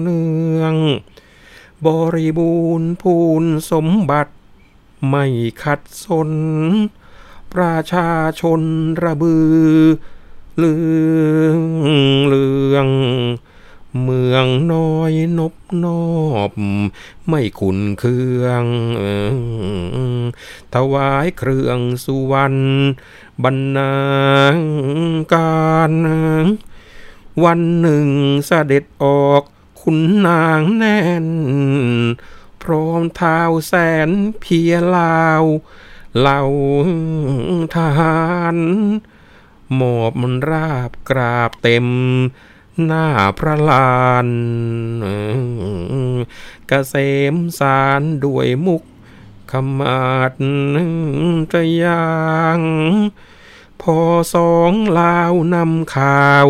[0.00, 0.22] เนื
[0.60, 0.74] อง
[1.86, 4.32] บริบูรณ์พูนสมบัติ
[5.08, 5.24] ไม่
[5.62, 6.30] ขัดสน
[7.54, 8.60] ประชาชน
[9.04, 9.56] ระบือ
[10.56, 10.76] เลื
[11.44, 11.60] อง
[12.26, 12.88] เลือง
[14.02, 16.04] เมืองน้อยนบนอ
[16.50, 16.52] บ
[17.28, 18.64] ไม่ขุนเครื่อง
[20.74, 22.58] ถวายเครื่องสุวรรณ
[23.42, 23.92] บรรณา
[25.34, 25.92] การ
[27.44, 28.08] วันหนึ่ง
[28.46, 29.42] เสด็จออก
[29.80, 31.26] คุณนางแน่น
[32.62, 33.74] พร้อมเท้าแส
[34.08, 35.44] นเพียลาว
[36.18, 36.40] เหล่า
[37.74, 38.18] ทหา
[38.54, 38.56] ร
[39.74, 41.86] หมอบมันราบกราบเต็ม
[42.84, 43.06] หน้า
[43.38, 44.28] พระลาน
[46.24, 46.94] กเกษ
[47.34, 48.82] มสารด้วยมุก
[49.50, 50.32] ขมาด
[51.52, 52.06] ตะยา
[52.58, 52.60] ง
[53.82, 53.98] พอ
[54.34, 56.48] สองลาวนำข่าว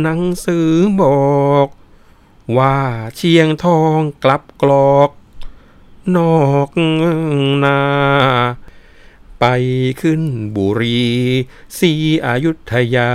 [0.00, 0.70] หนังสือ
[1.02, 1.04] บ
[1.40, 1.68] อก
[2.58, 2.78] ว่า
[3.16, 5.10] เชียงทองกลับกรอก
[6.16, 6.70] นอก
[7.64, 7.80] นา
[9.40, 9.44] ไป
[10.00, 10.22] ขึ้น
[10.56, 11.04] บุรี
[11.78, 11.92] สี
[12.26, 13.14] อายุทยา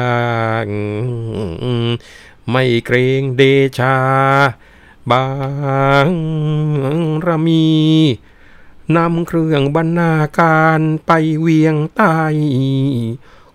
[2.52, 3.42] ไม่เกรงเด
[3.80, 3.98] ชา
[5.12, 5.28] บา
[6.08, 6.10] ง
[7.26, 7.68] รมี
[8.96, 12.18] นำเครื่องบรรณาการไปเวียงใต้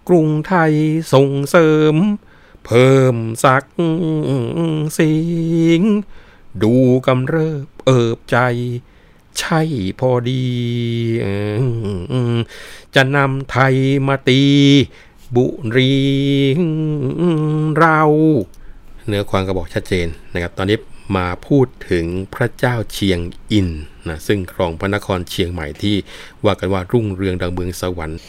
[0.09, 0.75] กรุงไทย
[1.13, 1.97] ส่งเสริม
[2.67, 3.65] เพิ่มสัก
[4.99, 5.15] สิ
[5.81, 5.83] ง
[6.63, 6.75] ดู
[7.07, 8.39] กำเริบเอิบใจ
[9.39, 9.61] ใช่
[10.01, 10.45] พอดี
[12.95, 13.75] จะนำไทย
[14.07, 14.43] มาตี
[15.37, 15.95] บุรี
[17.79, 18.01] เรา
[19.07, 20.79] เนื้อความก็บอกชัดเจนนะครับ ตอนนี้
[21.17, 22.05] มาพูดถึง
[22.35, 23.21] พระเจ้าเชียง
[23.53, 23.69] อิน
[24.09, 25.97] นะซึ่งครองพระนครเชียงใหม่ที่
[26.45, 28.21] ว่ากันว่ารุ่งเรืองดังเมืองสวรรค์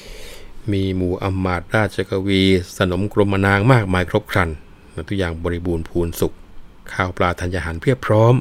[0.71, 2.41] มีหมู่อมาตราชกวี
[2.77, 4.49] สนมกรมนางมากมายครบครัน
[5.09, 6.33] ทุกอย่างบริบูรณ์พูนสุข
[6.93, 8.35] ข้าวปลาธัญญาหารเพียบพร้อม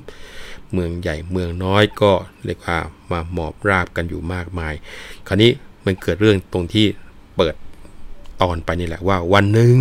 [0.73, 2.13] เมืองใหญ่เมืองน้อยก็
[2.45, 2.79] เรียกว่า
[3.11, 4.75] มาหมอบราบกันอยู่มากมาย
[5.27, 5.51] คราวนี้
[5.85, 6.87] มันเกิดเรื่องตรงที่
[7.37, 7.55] เปิด
[8.43, 9.77] ตอนไปนี่แหละว่าวันหนึ่ง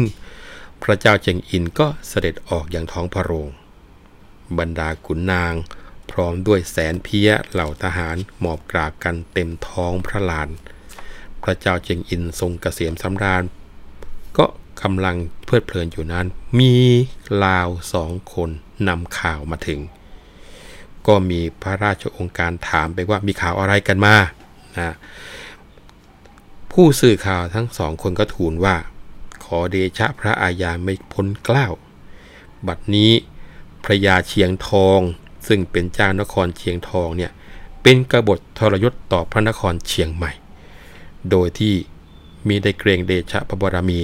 [0.84, 3.50] พระเจ้าเจงอินก็เสด็จออกอย่างท้องพระโรง
[4.58, 5.54] บรรดาขุนนาง
[6.12, 10.50] พร้อมด้วยแสนเพียเหล่าทหารหมอบกราบกันเต็มท้องพระลาน
[11.44, 13.44] พระเจ้าเจงอินทรงเกษมสำราญ
[14.38, 14.46] ก็
[14.82, 15.16] กำลัง
[15.46, 16.26] เพลิดเพลินอยู่นั้น
[16.60, 16.74] มี
[17.46, 18.50] ลาวสองคน
[18.88, 19.80] นำข่าวมาถึง
[21.08, 24.16] ก็มีพระราชองค์การถามไปว่ามีข่าวอะไรกันมา
[24.80, 24.96] นะ
[26.72, 28.76] ผู้สื่อข่าวทั้งสองคนก็ทูลว่า
[29.46, 31.74] ขอเดชะพระอาญาไม่พ้นกล้าว
[32.68, 33.12] บัดนี้
[33.84, 35.00] พระยาเชียงทอง
[35.48, 37.32] ซึ่งเป็นเจ้านครเชียงทองเนี่ย
[37.84, 40.32] เป็นกบฏทรยศต่อพระนครเชียงใหม่
[41.30, 41.74] โดยที่
[42.48, 44.00] มีได้เกรงเดชะพระบรมี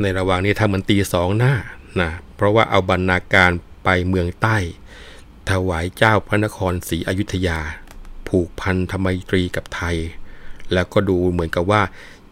[0.00, 1.54] ในระหว่างนี้ทำมันตีสองหน้า
[2.00, 3.50] นะเพราะว่าเอาบรรณาการ
[3.84, 4.56] ไปเมืองใต้
[5.50, 7.58] ถวายเจ้าพระนครศรีอยุธยา
[8.28, 9.96] ผูกพันธไมตรีกับไทย
[10.72, 11.82] แล้วก็ดูเหมือนกับว่า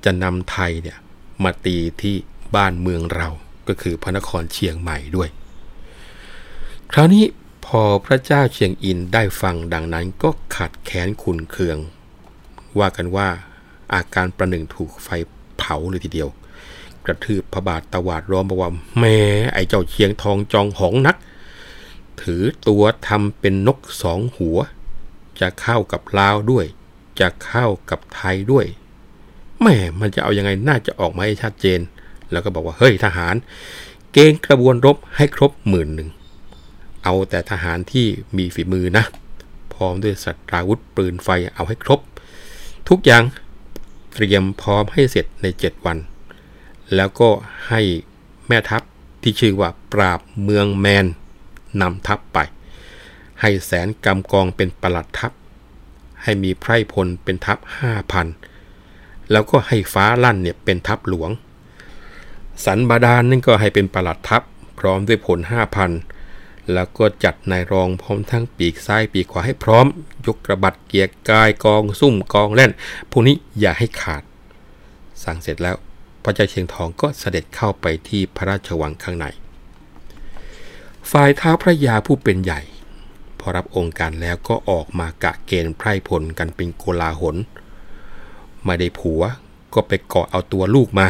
[0.05, 0.99] จะนำไทยเนี่ย
[1.43, 2.15] มาตีที่
[2.57, 3.29] บ้านเมืองเรา
[3.69, 5.29] ก็คือพระนครเชียงใหม่ด้วย
[6.93, 7.25] คราวนี้
[7.67, 11.79] พอพระเจ้าเชียงอินได้ฟังดังนั้นก็ขัดแค้นขุนเคือง
[12.79, 13.29] ว่ากันว่า
[13.95, 15.09] อาการประหนึ่งถูกไฟ
[15.59, 16.29] เผาเลยทีเดียว
[17.07, 19.17] กระทืบพระบาทตวาดร้อมบอกว่าแม่
[19.55, 21.17] ไอ้เจ้าเชียงทองจองหองนัก
[22.23, 24.59] ถือตัวทำเป็นนกสองหัว
[25.41, 26.67] จะเข้ากับลาวด้วย
[27.21, 28.67] จะเข้ากับไทยด้วย
[29.63, 31.81] แม่มันจะเอาอยัางไงน่าจะออกมาให้ชัดเจน
[32.31, 33.35] แล้วก็บอกว่าเฮ้ยทหาร
[34.13, 36.09] เกณฑ์กระบวนรบให้ครบหมื่นหนึ่ง
[37.05, 38.07] เอาแต่ทหารที่
[38.37, 39.05] มีฝีมือนะ
[39.75, 42.01] พร้อมด้วยสัตราวุธปืนไฟเอาให้ครบ
[42.89, 43.23] ทุกอย่าง
[44.15, 45.99] เตรียมพร้อมให้เสร็จใน 7 วัน
[46.95, 47.29] แล้วก็
[47.69, 47.81] ให้
[48.47, 48.83] แม่ทัพ
[49.23, 52.39] ที่ชื่อว่าปราบเมืองแมนนำทัพไป
[53.41, 55.33] ให้แสนกำกองเป็นประหลัดทัพ
[56.23, 58.27] ให้มีไพรพลเป็นทัพห้าพัน
[59.31, 61.31] แล้วก็ให้ฟ้าลั่นเนี่ยเป็นทัพหลวง
[62.65, 64.43] สันบาดาลนั่นก็ให้เป็นประหลัดทัพ
[64.79, 65.91] พร้อมด้วยผลห้าพัน
[66.73, 69.87] แล้วก็จัดนายรองพร้อมทั้งปีกซ้ายปีกขวาให้พร้อม
[70.27, 72.73] ยกกระบัดเกียร์กายกองซุ่มกองแล่น
[73.11, 74.23] พวกนี้อย่าให้ขาด
[75.25, 75.77] สั่งเสร็จแล้ว
[76.23, 79.27] พระเจ้าเชียงทองก็เสด็จเข้าไปที่พระราชวังข้างใน
[81.11, 82.61] ฝ่ายท้าพระยาผู้เป็นใหญ่
[83.39, 87.37] พอรับองค์การแล้วก็ออกมากะเกณฑ์ไพร่พลกันเป็นโกลาหล
[88.65, 89.23] ไม่ได้ผัว
[89.75, 91.09] ก็ไปเกาะเอาตัวลูกมา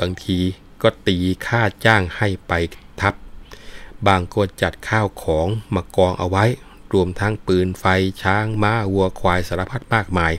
[0.00, 0.38] บางที
[0.82, 2.52] ก็ตีค่าจ้างให้ไป
[3.00, 3.14] ทับ
[4.06, 6.44] บางก็จัดข้าวของมากองเอาไว้
[6.92, 7.84] รวมทั้งปืนไฟ
[8.22, 10.32] ช้างม้าวัวควายสารพัดมากมาย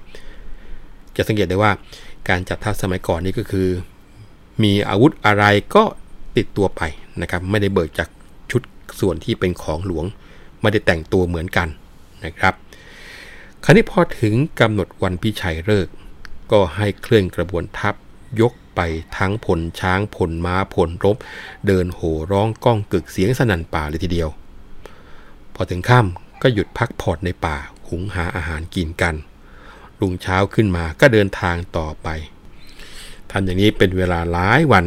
[1.16, 1.72] จะสังเกตได้ว่า
[2.30, 3.70] การจัดทัพสมัยก่อนนี่ก็คือ
[4.64, 5.46] มีอาวุธอะไร
[5.76, 5.84] ก็
[6.38, 6.82] ติดตัวไป
[7.22, 8.10] นะครับ ไม่ได้เบิกจาก
[9.00, 10.06] ส่วนที่เป็นของหลวง
[10.62, 11.68] ไม่ได้แต่งตัวเหมือนกัน
[12.26, 12.54] นะครับ
[13.64, 15.88] คราวนี้พอถึงกำหนดวันพิชัยเลิก
[16.52, 17.96] ก็ให้เคลื่อนกระบวนทัพ
[18.42, 18.80] ยกไป
[19.18, 21.18] ทั้งผลช้างผลม้าผลรบ
[21.68, 24.30] เดินโห่ร้องก้องกึกเสียงสนั่นป่าเลยทีเดียว
[25.56, 27.58] พอถึงค่ำก็หยุดพักผ่อนในป่า
[27.90, 29.16] หุงหาอาหารกินกัน
[30.00, 32.08] รุ่งเช้าขึ้นมาก็เดินทางต่อไป
[33.32, 34.86] ทำอย่างนี้เป็นเวลาหลายวัน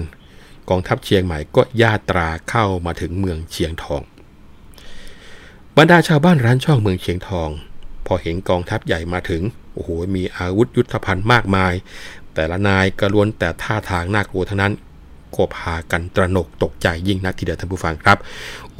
[0.70, 4.02] กองทัพเชียงใหม่ก็ญาตราเข้ามาถึงเมืองเชียงทอง
[5.76, 7.48] บรรดาชาวบ้านร้านช่องเมืองเชียงทอง
[8.06, 9.42] พอเห็นกองทัพใหญ่มาถึง
[9.72, 11.74] โอ้โหมีอาวุธยุทธภัณฑ์มากมาย
[12.34, 14.72] แต่ละนายกระล้วนแต่ท่าทางน่ากลัวทั้งนั้น
[15.34, 18.18] ก็พากันตระหนกตกใจยิ่งนักทีเดียวท่านผู้ฟังครับ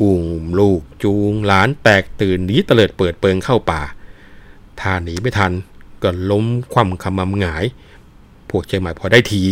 [0.01, 0.25] อุ้ม
[0.59, 3.83] ลูกจูงหลานแตกตื่นหนีเตลิดเปิดเปิงเข้าป่า
[4.81, 5.53] ถ้าหนีไม่ทัน
[6.03, 7.65] ก็ล้มคว่ำขมำหงาย
[8.51, 9.43] พวกเชียงใหม่พอได้ที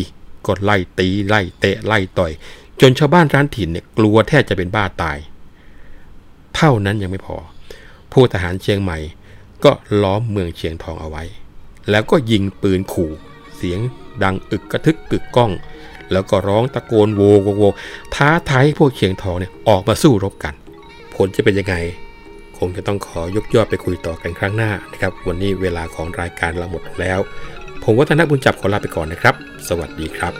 [0.47, 2.33] ก็ไล่ตีไล่เตะไล่ต่อย
[2.81, 5.19] จนชาวบ้านร้านถิ่นเนี่ยกลัวแทบจะเป็นบ้าตาย
[6.57, 7.37] เท่านั้นยังไม่พอ
[8.13, 8.99] ผู้ทหารเชียงใหม่
[9.65, 9.73] ก็
[10.03, 11.25] ล้อมเมืองเชียงทองเอาไว้
[11.91, 13.11] แล้วก็ยิงปืนขู่
[13.57, 13.81] เสียง
[14.23, 15.53] ดังอึกกระทึกกึกก้อง
[16.13, 17.63] แล้วก็ร้องตะโกนโวโวโว
[18.15, 20.55] ท้าทายพวกเชียงทองเนี่ยออกมาสู้รบกัน
[21.15, 21.75] ผลจะเป็นยังไง
[22.59, 27.21] คงจะต้องขอยกยอดไปคุยต่อกันครั้งหน้านะครับ วันนี้เวลาของรายการเราหมดแล้ว
[27.83, 29.35] ผมวัฒนบุญจับขอลาไปก่อนนะครับ
[29.69, 30.35] สวัสดีครับ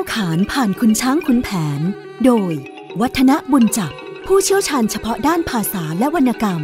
[0.00, 1.48] าขานผ่านคุณช้างคุณแผ
[1.78, 1.80] น
[2.24, 2.52] โดย
[3.00, 3.92] วัฒนบุญจับ
[4.26, 6.60] ผู้เชี่ยวชาญเฉพาะด้านภาษาและวรรณกรรม